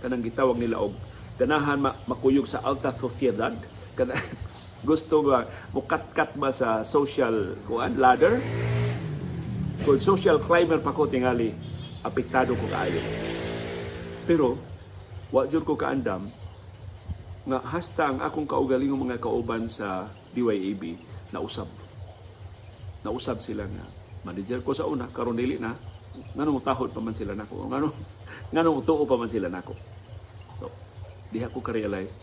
[0.00, 0.96] kanang gitawag nila og
[1.36, 3.52] ganahan ma- makuyog sa alta sociedad
[3.96, 4.16] kana
[4.88, 5.44] gusto ba
[5.76, 8.40] mukat-kat ba sa social kuan ladder?
[9.84, 11.52] Kung social climber pa ko tingali
[12.00, 13.00] apektado ko kaayo.
[14.24, 14.56] Pero
[15.28, 16.32] wa jud ko kaandam
[17.46, 20.98] nga hasta ang akong kaugalingong mga kauban sa DYAB
[21.30, 21.85] na usab
[23.04, 23.84] na usab sila nga
[24.26, 25.74] manager ko sa una karon dili na.
[26.32, 27.68] Nganong tahod pa man sila nako?
[27.68, 27.96] Nganong
[28.54, 29.76] nganong tuo pa man sila nako?
[30.56, 30.72] So
[31.32, 32.16] diha ko ka-realize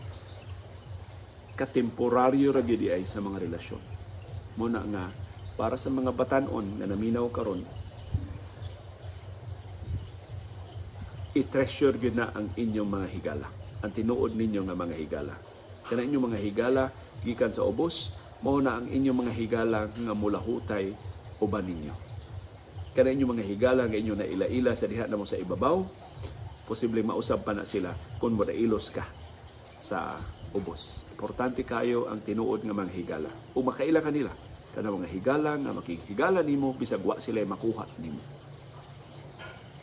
[1.54, 3.82] katemporaryo ra gyud ay sa mga relasyon.
[4.58, 5.04] Mo na nga
[5.54, 7.62] para sa mga batanon nga naminaw karon
[11.34, 13.48] i-treasure gyud na ang inyong mga higala
[13.84, 15.36] ang tinuod ninyo nga mga higala.
[15.84, 16.84] Kana inyong mga higala
[17.20, 20.92] gikan sa ubos mao na ang inyong mga higala nga mulahutay
[21.40, 21.96] uban ninyo?
[22.92, 25.80] Kana inyong mga higala nga inyo na ila-ila sa diha na mo sa ibabaw
[26.68, 29.04] posible mausab pa na sila kung ilos ka
[29.80, 30.20] sa
[30.52, 31.08] ubos.
[31.16, 33.30] Importante kayo ang tinuod nga mga higala.
[33.56, 34.32] Ug makaila kanila
[34.76, 38.20] kana mga higala nga makikigala nimo bisag wa sila makuha nimo.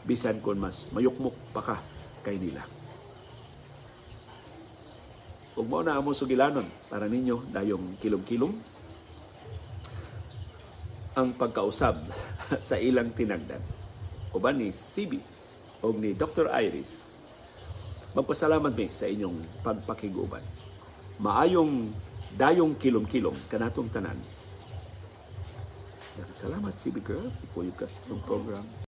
[0.06, 1.78] Bisan kon mas mayukmok pa ka
[2.22, 2.81] kay nila
[5.58, 8.54] ug mao na amo sugilanon para ninyo dayong kilom-kilom
[11.20, 12.00] ang pagkausab
[12.68, 13.60] sa ilang tinagdan
[14.32, 15.20] uban ni CB
[15.84, 16.48] o ni Dr.
[16.56, 17.18] Iris
[18.16, 20.44] magpasalamat mi sa inyong pagpakiguban
[21.20, 21.92] maayong
[22.40, 24.20] dayong kilom-kilom kanatong tanan
[26.32, 27.28] Salamat, CB Girl.
[27.50, 28.68] Ipuyog ka sa program.